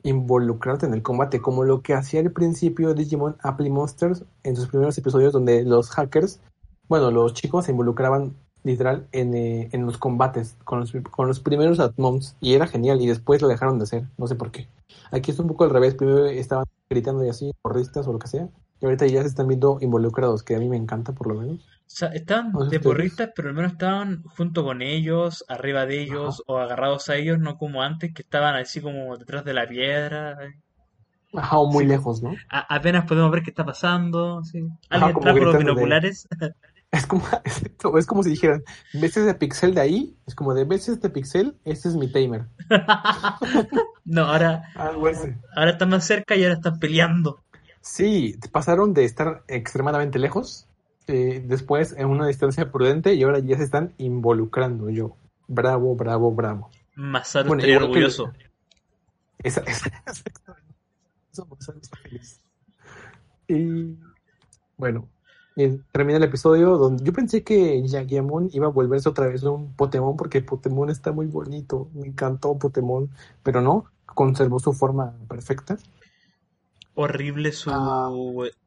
[0.04, 4.68] involucrarte en el combate, como lo que hacía al principio Digimon Apply Monsters en sus
[4.68, 6.40] primeros episodios, donde los hackers,
[6.88, 11.40] bueno, los chicos se involucraban literal en, eh, en los combates con los, con los
[11.40, 14.68] primeros Atmons, y era genial, y después lo dejaron de hacer, no sé por qué.
[15.12, 18.28] Aquí es un poco al revés, primero estaban gritando y así, porristas o lo que
[18.28, 18.50] sea,
[18.82, 21.60] y ahorita ya se están viendo involucrados, que a mí me encanta por lo menos.
[21.60, 25.86] O sea, estaban No sé de porristas, pero al menos estaban junto con ellos, arriba
[25.86, 29.54] de ellos, o agarrados a ellos, no como antes, que estaban así como detrás de
[29.54, 30.38] la piedra.
[31.34, 31.90] Ajá, o muy Sí.
[31.90, 32.36] lejos, ¿no?
[32.50, 34.44] A- apenas podemos ver qué está pasando.
[34.44, 34.60] sí.
[34.90, 36.28] Ajá, Alguien como trajo los de- binoculares.
[36.92, 37.24] Es como,
[38.00, 38.64] es como si dijeran,
[38.94, 40.18] ¿ves ese pixel de ahí?
[40.26, 41.56] Es como de, ¿ves este pixel?
[41.64, 42.48] Este es mi timer.
[44.06, 45.30] No, ahora, así.
[45.56, 47.44] ahora están más cerca y ahora están peleando.
[47.82, 50.68] Sí, pasaron de estar extremadamente lejos,
[51.08, 54.90] eh, después en una distancia prudente y ahora ya se están involucrando.
[54.90, 55.16] Yo,
[55.48, 56.70] bravo, bravo, bravo.
[56.96, 58.34] Masaru Bueno, estaría igual que- orgulloso.
[59.42, 59.90] Esa, esa,
[62.04, 62.42] feliz.
[63.48, 63.96] Y
[64.78, 65.08] bueno,
[65.56, 69.74] eh, termina el episodio donde yo pensé que Yagiamon iba a volverse otra vez un
[69.74, 71.90] Pokémon porque Pokémon está muy bonito.
[71.94, 73.10] Me encantó Pokémon,
[73.42, 75.78] pero no, conservó su forma perfecta.
[77.02, 78.10] Horrible su, Ah.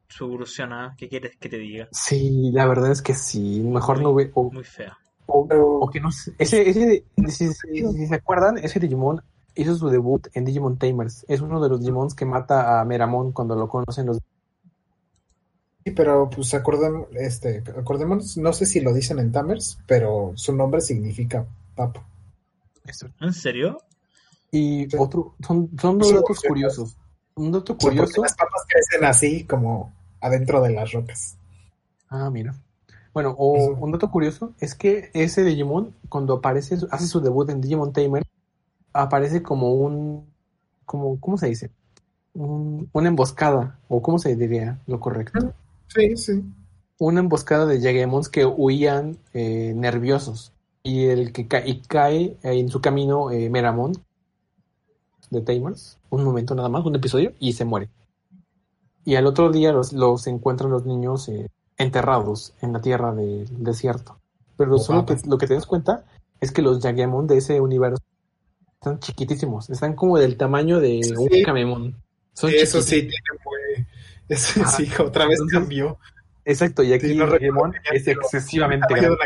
[0.07, 0.95] su evolución, ¿ah?
[0.97, 1.87] ¿Qué quieres que te diga?
[1.91, 4.31] Sí, la verdad es que sí, mejor no ve.
[4.33, 4.97] O, Muy fea.
[5.27, 6.33] o- que no sé.
[6.39, 9.21] Ese, ese, si, si- si se acuerdan, ese Digimon
[9.55, 11.25] hizo su debut en Digimon Tamers.
[11.27, 14.17] Es uno de los Digimons que mata a Meramon cuando lo conocen los.
[15.85, 20.55] Sí, pero pues acordem- este, acordémonos, no sé si lo dicen en Tamers, pero su
[20.55, 22.03] nombre significa papa.
[23.21, 23.77] ¿En serio?
[24.49, 24.97] Y Sí.
[24.99, 26.97] otro, son, son dos Sí, datos curiosos.
[27.35, 28.21] Un dato curioso.
[28.21, 31.37] las papas crecen así como adentro de las rocas.
[32.09, 32.53] Ah, mira.
[33.13, 37.61] Bueno, o un dato curioso es que ese Digimon, cuando aparece, hace su debut en
[37.61, 38.23] Digimon Tamer,
[38.93, 40.27] aparece como un,
[40.85, 41.71] como, ¿cómo se dice?
[42.33, 45.53] Un- una emboscada, o ¿cómo se diría lo correcto?
[45.87, 46.43] Sí, sí.
[46.99, 50.51] Una emboscada de Yagemons que huían eh, nerviosos.
[50.83, 53.93] Y el que ca- y cae en su camino eh, Meramon
[55.33, 57.89] de Tamers, un momento nada más, un episodio, y se muere.
[59.05, 63.47] Y al otro día los, los encuentran los niños eh, enterrados en la tierra del
[63.63, 64.17] desierto.
[64.55, 66.05] Pero Oh, solo que, lo que te das cuenta
[66.39, 68.01] es que los Yagemon de ese universo
[68.75, 71.13] están chiquitísimos, están como del tamaño de Sí.
[71.17, 71.95] un Kamemon.
[72.33, 73.09] Son Eso sí, chiquitísimos.
[73.09, 73.87] tiene muy...
[74.29, 74.71] Eso Ajá.
[74.71, 75.97] sí, otra vez Entonces, cambió.
[76.45, 79.17] Exacto, y aquí Sí, no Yagemon es excesivamente grande.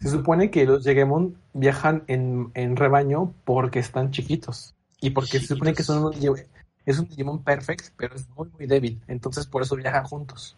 [0.00, 4.74] Se supone que los Yegemon viajan en, en rebaño porque están chiquitos.
[5.02, 6.46] Y porque se supone que son unos Ye-
[6.86, 9.02] es un Digimon perfect, pero es muy muy débil.
[9.06, 10.56] Entonces por eso viajan juntos.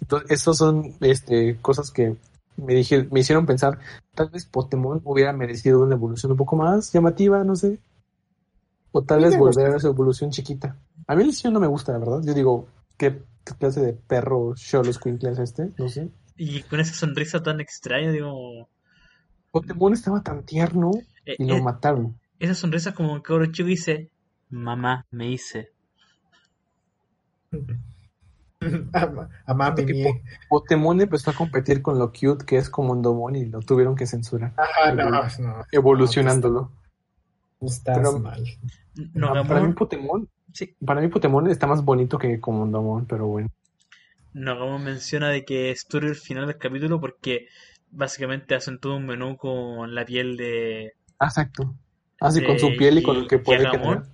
[0.00, 2.16] Entonces, esas son este, cosas que
[2.56, 3.78] me dije, me hicieron pensar,
[4.14, 7.78] tal vez Pokémon hubiera merecido una evolución un poco más llamativa, no sé.
[8.92, 9.76] O tal vez volver gusta.
[9.76, 10.76] a su evolución chiquita.
[11.06, 12.22] A mí el diseño no me gusta, la verdad.
[12.24, 12.66] Yo digo,
[12.96, 13.22] ¿qué
[13.58, 15.70] clase de perro Cholos Quinkle es este?
[15.78, 16.08] No sé.
[16.36, 18.68] Y con esa sonrisa tan extraña, digo.
[19.52, 20.90] Pokémon estaba tan tierno
[21.26, 22.14] eh, y lo eh, mataron.
[22.44, 24.10] Esa sonrisa como un cabro chico dice:
[24.50, 25.70] Mamá, me hice.
[28.94, 30.10] A, a mami Porque mía.
[30.48, 34.54] Pokémon empezó a competir con lo cute que es Comondomon y lo tuvieron que censurar,
[34.56, 35.64] Ajá, no, no.
[35.70, 36.72] evolucionándolo.
[37.60, 38.42] Estás Pero- mal.
[39.12, 43.48] No, para mí Potemon, sí, para mí Potemon está más bonito que Comondamon, pero bueno.
[44.32, 47.48] Nagamon menciona de que es el final del capítulo porque
[47.90, 51.74] básicamente hacen todo un menú con la piel de, Ah, Exacto.
[52.20, 54.04] Así de con su piel y con lo que puede generar.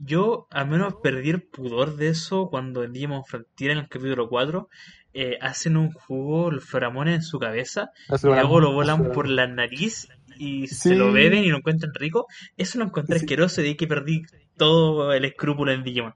[0.00, 4.28] Yo al menos perdí el pudor de eso cuando en Digimon Frontier en el capítulo
[4.28, 4.68] 4
[5.12, 9.28] eh, hacen un jugo, los feromones en su cabeza Las y luego lo volan por
[9.28, 10.90] la nariz y Sí.
[10.90, 12.26] se lo beben y lo encuentran rico.
[12.56, 13.24] Eso lo encontré Sí.
[13.24, 14.22] asqueroso y de ahí que perdí
[14.56, 16.14] todo el escrúpulo en Digimon.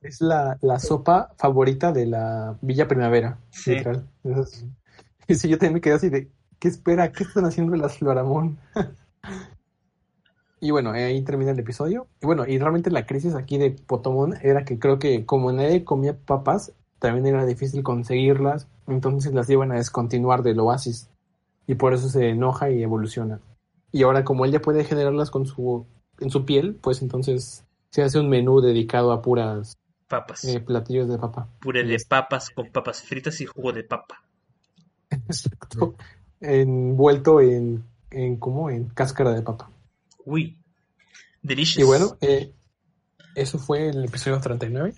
[0.00, 3.74] Es la, la sopa favorita de la Villa Primavera, Sí.
[3.76, 4.08] literal.
[5.28, 7.12] Y si yo también me quedé así de, ¿qué espera?
[7.12, 8.58] ¿Qué están haciendo las Floramón?
[10.62, 12.06] y bueno, ahí termina el episodio.
[12.20, 15.84] Y bueno, y realmente la crisis aquí de Potomon era que creo que como nadie
[15.84, 21.10] comía papas, también era difícil conseguirlas, entonces las llevan a descontinuar del oasis.
[21.66, 23.40] Y por eso se enoja y evoluciona.
[23.90, 25.84] Y ahora como él ya puede generarlas con su,
[26.20, 30.44] en su piel, pues entonces se hace un menú dedicado a puras Papas.
[30.44, 31.48] eh, platillos de papa.
[31.58, 34.22] Puré de papas con papas fritas y jugo de papa.
[35.10, 35.96] Exacto.
[36.40, 37.82] Envuelto en,
[38.12, 39.71] en como en cáscara de papa.
[40.24, 40.58] Uy.
[41.42, 41.82] Delicious.
[41.82, 42.52] Y bueno, eh,
[43.34, 44.94] eso fue el episodio 39.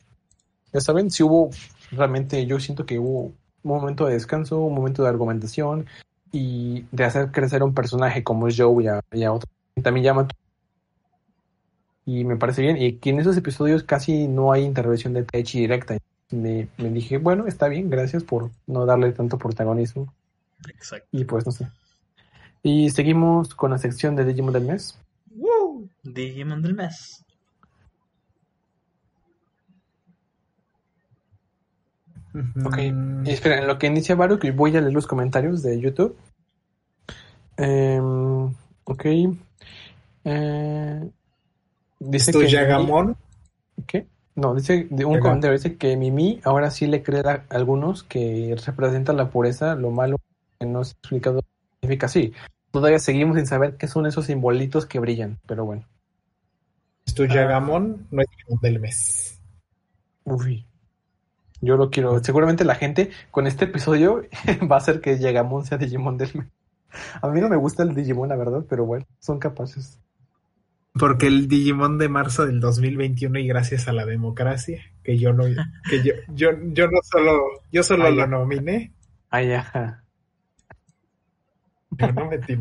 [0.72, 1.51] Ya saben, si hubo
[1.93, 5.87] realmente, yo siento que hubo un momento de descanso, un momento de argumentación
[6.33, 9.49] y de hacer crecer a un personaje como es Joe y a, y a otro.
[9.83, 10.29] También llama.
[12.05, 12.77] Y me parece bien.
[12.77, 15.97] Y que en esos episodios casi no hay intervención de Taichi directa.
[16.31, 20.12] Me, me dije, bueno, está bien, gracias por no darle tanto protagonismo.
[20.68, 21.09] Exacto.
[21.12, 21.68] Y pues no sé.
[22.62, 24.99] Y seguimos con la sección de Digimon del mes.
[25.35, 25.89] Woo.
[26.03, 27.24] Digimon del mes.
[32.64, 32.78] Ok.
[33.24, 36.16] Y espera, en lo que inicia Baruch, voy a leer los comentarios de YouTube.
[37.57, 38.47] Em,
[38.85, 39.05] ok.
[40.24, 41.11] Eh,
[42.01, 42.49] dice ¿Es tu que.
[42.51, 43.09] Yagamon?
[43.09, 44.07] Mimi- ¿Qué?
[44.37, 48.57] No, dice de un comentario dice que Mimi ahora sí le cree a algunos que
[48.66, 50.16] representa la pureza, lo malo
[50.59, 51.41] que no se ha explicado
[51.80, 52.32] significa así.
[52.75, 55.87] Todavía seguimos sin saber qué son esos simbolitos que brillan, pero bueno.
[57.07, 58.09] ¿Es tu Yagamon?
[58.11, 59.41] No es Digimon del mes.
[60.25, 60.66] Uy.
[61.61, 62.22] Yo lo quiero.
[62.22, 64.22] Seguramente la gente con este episodio
[64.70, 66.47] va a hacer que Yagamon sea Digimon del mes.
[67.22, 70.01] A mí no me gusta el Digimon, la verdad, pero bueno, son capaces.
[70.93, 75.45] Porque el Digimon de marzo del 2021 y gracias a la democracia, que yo no,
[75.91, 77.41] que yo, yo, yo no solo,
[77.72, 78.27] yo solo Ah, lo ya.
[78.27, 78.93] nominé,
[79.31, 80.03] Ay, ajá.
[81.99, 82.57] Yo no metí.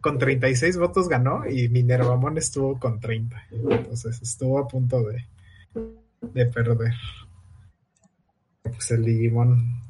[0.00, 3.36] Con 36 votos ganó y Minervamon estuvo con 30.
[3.50, 5.26] Entonces estuvo a punto de,
[6.20, 6.94] de perder.
[8.62, 9.82] Pues el Digimon.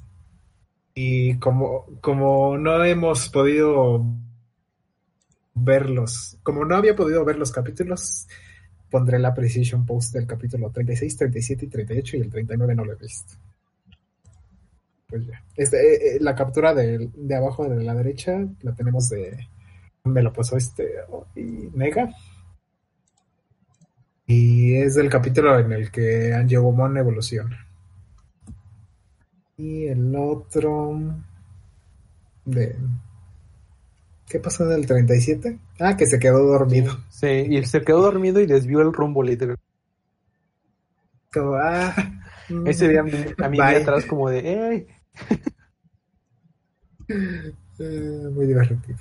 [0.94, 4.04] Y como, como no hemos podido
[5.54, 8.28] verlos, como no había podido ver los capítulos,
[8.90, 12.92] pondré la precision post del capítulo 36, 37 y 38 y el 39 no lo
[12.92, 13.34] he visto.
[15.10, 15.42] Pues ya.
[15.56, 19.48] Este, eh, eh, la captura de, de abajo de la derecha la tenemos de...
[20.04, 20.94] Me lo pasó este...
[21.34, 22.10] y Nega.
[24.26, 27.66] Y es del capítulo en el que Angiogomon evoluciona.
[29.56, 30.96] Y el otro...
[32.44, 32.76] De...
[34.28, 35.58] ¿Qué pasó del 37?
[35.80, 36.96] Ah, que se quedó dormido.
[37.10, 39.56] Sí, y se quedó dormido y desvió el rumbo, literal.
[41.32, 41.92] Como, ah,
[42.64, 44.86] Ese día a mí, a mí atrás como de, ¡ey!
[47.82, 48.98] Eh, muy divertido.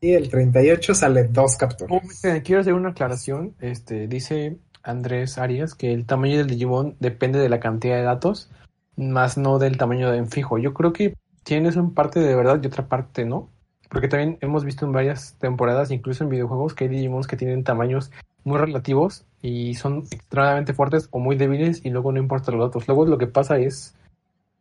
[0.00, 2.02] Y el 38 sale dos capturas.
[2.04, 3.54] Espera, quiero hacer una aclaración.
[3.60, 8.50] Este, dice Andrés Arias que el tamaño del Digimon depende de la cantidad de datos,
[8.96, 10.58] más no del tamaño en fijo.
[10.58, 11.14] Yo creo que
[11.44, 13.50] tienes una parte de verdad y otra parte no.
[13.88, 17.62] Porque también hemos visto en varias temporadas, incluso en videojuegos, que hay Digimons que tienen
[17.62, 18.10] tamaños
[18.42, 22.86] muy relativos y son extremadamente fuertes o muy débiles y luego no importa los datos.
[22.88, 23.94] Luego lo que pasa es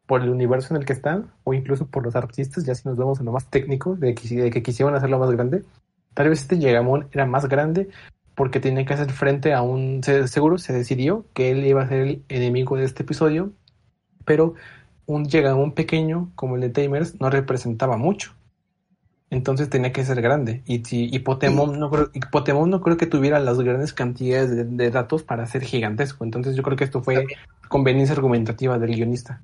[0.05, 2.97] por el universo en el que están o incluso por los artistas, ya si nos
[2.97, 5.63] vemos en lo más técnico, de que, de que quisieron hacerlo más grande.
[6.13, 7.89] Tal vez este Yegamon era más grande
[8.35, 10.01] porque tenía que hacer frente a un...
[10.03, 13.51] se- seguro se decidió que él iba a ser el enemigo de este episodio,
[14.25, 14.53] pero
[15.07, 18.33] un Yegamon pequeño como el de Tamers no representaba mucho.
[19.31, 20.61] Entonces tenía que ser grande.
[20.65, 24.55] Y, si, y, Potemon no creo, y Potemon no creo que tuviera las grandes cantidades
[24.55, 26.23] de, de datos para ser gigantesco.
[26.23, 27.25] Entonces yo creo que esto fue
[27.67, 29.41] conveniencia argumentativa del guionista.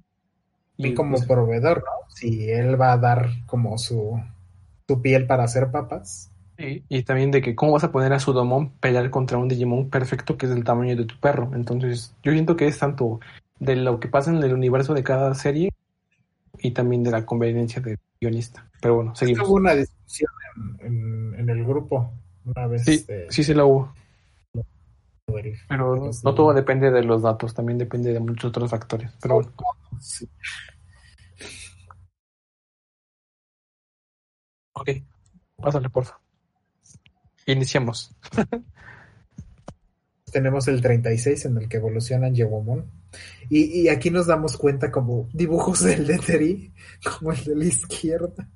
[0.90, 2.14] Y como pues, proveedor, ¿no?
[2.16, 4.20] Si él va a dar como su,
[4.88, 6.32] su piel para hacer papas.
[6.90, 10.38] Y también de que cómo vas a poner a Sudomon pelear contra un Digimon perfecto
[10.38, 11.50] que es del tamaño de tu perro.
[11.56, 13.20] Entonces, yo siento que es tanto
[13.60, 15.70] de lo que pasa en el universo de cada serie
[16.60, 18.70] y también de la conveniencia del guionista.
[18.82, 19.48] Pero bueno, seguimos.
[19.48, 20.30] Hubo una discusión
[20.82, 22.14] en, en- en el grupo
[22.46, 23.94] Una vez Sí, este, sí, sí la hubo.
[25.68, 29.12] Pero no, todo depende de los datos, también depende de muchos otros factores.
[29.22, 29.52] Pero bueno,
[30.00, 30.28] sí.
[34.74, 34.90] Ok.
[35.58, 36.20] Pásale, porfa.
[37.46, 38.16] Iniciamos.
[40.32, 42.90] Tenemos el 36 en el que evolucionan Yewomon.
[43.50, 48.50] Y, y aquí nos damos cuenta como dibujos del Lettery, como el de la izquierda.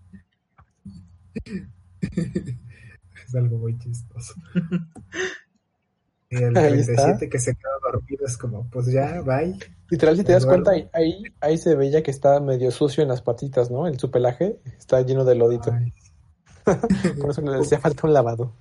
[2.01, 4.35] es algo muy chistoso.
[6.29, 6.93] Y el Ahí está.
[6.95, 9.57] 37 que se queda dormido es como, pues ya, bye.
[9.89, 13.21] Literal, si te das cuenta, ahí, ahí se veía que está medio sucio en las
[13.21, 13.87] patitas, ¿no?
[13.87, 15.71] En su pelaje está lleno de lodito.
[15.71, 15.93] Ay,
[17.21, 18.53] Por eso le hacía falta un lavado.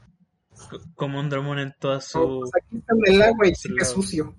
[0.94, 2.40] Como un Dramón en toda no, su...
[2.40, 3.94] pues aquí está en el agua y sigue lado.
[3.94, 4.34] sucio.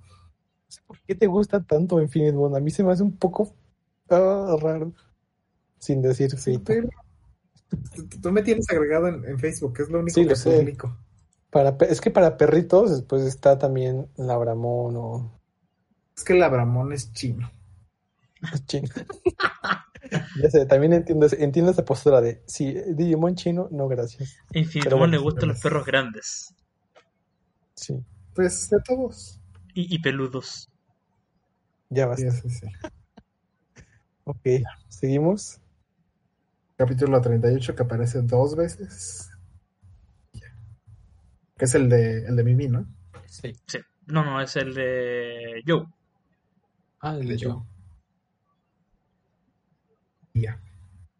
[0.87, 2.55] ¿Por qué te gusta tanto Infinite Bond?
[2.55, 3.53] A mí se me hace un poco
[4.09, 4.93] ah, raro.
[5.79, 6.57] Sin decir sí.
[6.59, 6.89] Pero
[8.21, 10.59] tú, me tienes agregado en, en Facebook, es lo único Sí, que lo sé.
[10.59, 10.97] publico.
[11.49, 15.39] Para, es que para perritos, pues está también Labramón o
[16.15, 17.49] Es que el Abramón es chino.
[18.67, 18.87] chino.
[20.41, 24.37] ya sé, también entiendo, entiendo esa postura de si Digimon chino, no gracias.
[24.53, 26.53] Infinitumon bueno, le gustan los perros grandes
[27.75, 29.39] Sí, Pues de todos.
[29.73, 30.69] y, y peludos.
[31.89, 32.41] ya Sí, basta.
[32.41, 32.67] sí, sí.
[34.23, 34.41] Ok,
[34.89, 35.59] seguimos.
[36.77, 39.29] Capítulo 38 que aparece dos veces.
[41.57, 42.85] Que es el de, el de Mimi, ¿no?
[43.27, 43.53] Sí.
[43.67, 43.79] Sí.
[44.07, 45.85] No, no, es el de Joe.
[46.99, 47.65] Ah, el de yo.
[50.35, 50.59] Ya.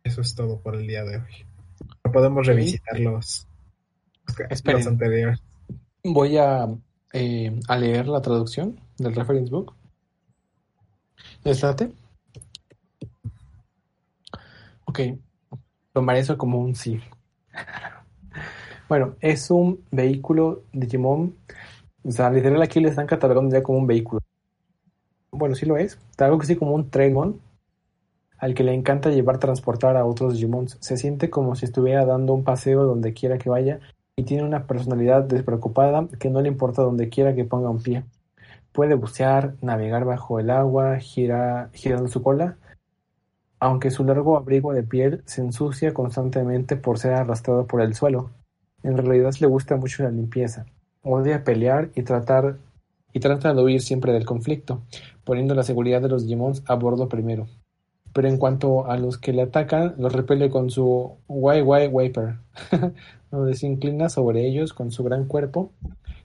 [0.03, 1.45] Eso es todo por el día de hoy.
[2.03, 3.47] No podemos revisitar los,
[4.85, 5.41] anteriores.
[6.03, 6.67] Voy a,
[7.13, 9.73] eh, a leer la traducción del reference book.
[11.43, 11.91] ¿Les late?
[14.85, 14.99] Ok,
[15.93, 16.99] tomaré eso como un sí.
[18.87, 21.35] Bueno, es un vehículo Digimon.
[22.03, 24.21] O sea, literal aquí le están catalogando ya como un vehículo.
[25.31, 25.97] Bueno, sí lo es.
[26.19, 27.41] Algo que sí como un Trainmon
[28.45, 30.77] al que le encanta llevar transportar a otros Digimons.
[30.79, 33.79] Se siente como si estuviera dando un paseo donde quiera que vaya
[34.15, 38.03] y tiene una personalidad despreocupada que no le importa donde quiera que ponga un pie.
[38.71, 42.57] Puede bucear, navegar bajo el agua, gira, girando su cola,
[43.59, 48.29] aunque su largo abrigo de piel se ensucia constantemente por ser arrastrado por el suelo.
[48.83, 50.67] En realidad le gusta mucho la limpieza.
[51.01, 52.59] Odia pelear y tratar
[53.11, 54.83] y trata de huir siempre del conflicto,
[55.23, 57.47] poniendo la seguridad de los Digimons a bordo primero.
[58.15, 62.37] Pero en cuanto a los que le atacan, los repele con su YY Wiper,
[63.29, 65.73] donde se sobre ellos con su gran cuerpo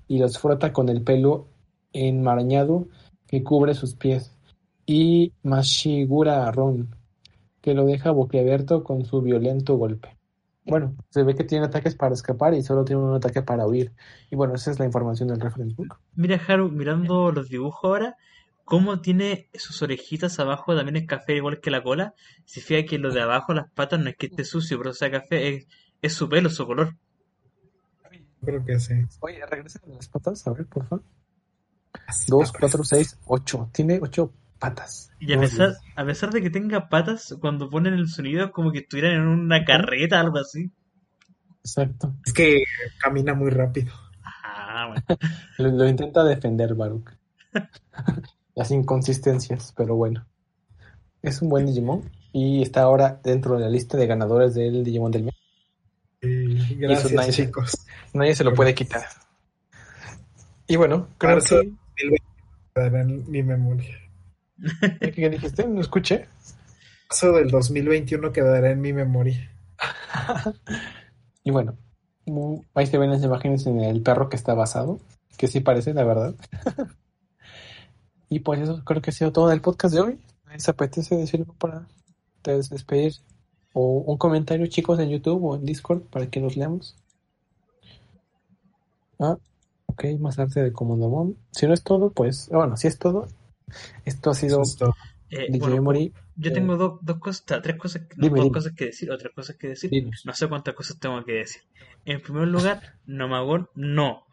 [0.06, 1.48] y los frota con el pelo
[1.92, 2.86] enmarañado
[3.26, 4.38] que cubre sus pies,
[4.86, 6.94] y Mashigura Ron,
[7.60, 10.16] que lo deja boquiabierto con su violento golpe.
[10.66, 13.92] Bueno, se ve que tiene ataques para escapar y solo tiene un ataque para huir.
[14.30, 15.98] Y bueno, esa es la información del reference book.
[16.14, 18.16] Mira, Haru, mirando los dibujos ahora,
[18.70, 22.14] cómo tiene sus orejitas abajo, también es café igual que la cola.
[22.44, 25.10] Si fija que lo de abajo, las patas, no es que esté sucio, pero sea
[25.10, 25.66] café, es,
[26.00, 26.94] es su pelo, su color.
[28.44, 28.94] Creo que sí.
[29.18, 31.04] Oye, regresa las patas, a ver, por favor.
[32.28, 33.68] Dos, cuatro, seis, ocho.
[33.72, 35.10] Tiene ocho patas.
[35.18, 35.78] Y a No, pesar, Dios.
[35.96, 39.26] a pesar de que tenga patas, cuando ponen el sonido es como que estuvieran en
[39.26, 40.70] una carreta, algo así.
[41.64, 42.14] Exacto.
[42.24, 42.62] Es que
[43.00, 43.92] camina muy rápido.
[44.22, 45.02] Ah, bueno.
[45.58, 47.10] Lo, lo intenta defender Baruch.
[48.60, 50.26] Las inconsistencias, pero bueno.
[51.22, 55.10] Es un buen Digimon y está ahora dentro de la lista de ganadores del Digimon
[55.10, 55.34] del mes.
[56.76, 57.86] Gracias, nadie se- chicos.
[58.12, 59.06] Nadie se lo puede quitar.
[60.66, 61.68] Y bueno, creo Marzo que...
[61.70, 62.24] 2020
[62.74, 63.96] quedará en mi memoria.
[65.14, 65.66] ¿Qué dijiste?
[65.66, 66.26] No escuché.
[67.08, 69.50] Marzo del 2021 quedará en mi memoria.
[71.44, 71.78] Y bueno,
[72.74, 75.00] ahí se ven las imágenes en el perro que está basado,
[75.38, 76.34] que sí parece, la verdad.
[78.30, 80.18] y pues eso creo que ha sido todo del podcast de hoy.
[80.50, 81.86] ¿Les apetece decir algo para
[82.44, 83.12] des- despedir?
[83.74, 86.96] O un comentario, chicos, en YouTube o en Discord para que los leamos.
[89.18, 89.36] Ah,
[89.86, 91.36] ok, más arte de Comodomon.
[91.52, 93.28] Si no es todo, pues, bueno, si es todo,
[94.04, 94.76] esto ha sido es.
[95.30, 96.12] Eh, DJ bueno, Mori.
[96.34, 98.54] yo eh, tengo dos, dos cosas, tres cosas, no, Dime, dos dime.
[98.54, 100.10] cosas que decir, o tres cosas que decir.
[100.24, 101.62] No sé cuántas cosas tengo que decir.
[102.04, 104.24] En primer lugar, Nomagón, no.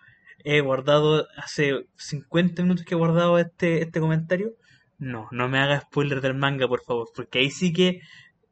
[0.44, 4.54] He guardado, hace 50 minutos que he guardado este, este comentario.
[4.98, 8.02] No, no me haga spoiler del manga, por favor, porque ahí sí que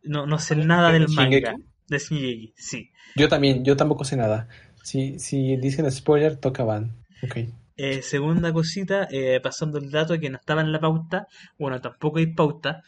[0.03, 1.51] no, no sé nada del ¿Shingeki?
[1.51, 1.55] manga.
[1.87, 2.91] De Shingeki, sí.
[3.15, 4.47] Yo también, yo tampoco sé nada.
[4.83, 6.91] Si, si dicen spoiler, toca van.
[7.23, 7.37] Ok.
[7.77, 11.27] Eh, segunda cosita, eh, pasando el dato que no estaba en la pauta,
[11.57, 12.81] bueno, tampoco hay pauta,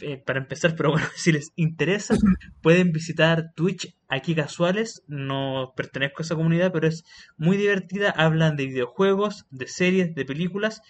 [0.00, 2.16] eh, para empezar, pero bueno, si les interesa,
[2.62, 5.02] pueden visitar Twitch aquí casuales.
[5.06, 7.04] No pertenezco a esa comunidad, pero es
[7.36, 8.10] muy divertida.
[8.10, 10.82] Hablan de videojuegos, de series, de películas.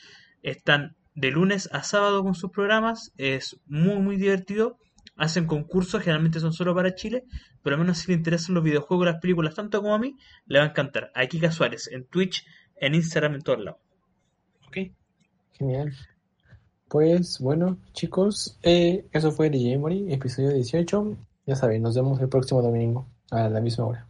[0.42, 3.12] Están de lunes a sábado con sus programas.
[3.16, 4.78] Es muy, muy divertido.
[5.16, 7.24] Hacen concursos, generalmente son solo para Chile,
[7.64, 10.14] pero al menos si le interesan los videojuegos, las películas, tanto como a mí,
[10.46, 11.10] le va a encantar.
[11.12, 12.46] Aquí casuales, en Twitch,
[12.76, 13.80] en Instagram, en todos lados.
[14.68, 14.76] Ok,
[15.54, 15.92] genial.
[16.88, 21.16] Pues bueno, chicos, eh, eso fue DJ Mori, episodio 18.
[21.46, 24.08] Ya saben, nos vemos el próximo domingo a la misma hora.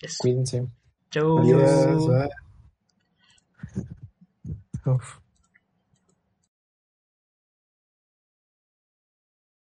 [0.00, 0.18] Yes.
[0.18, 0.66] Cuídense.
[1.10, 1.38] Chau.
[1.38, 2.30] Adiós.
[4.84, 5.21] Uf.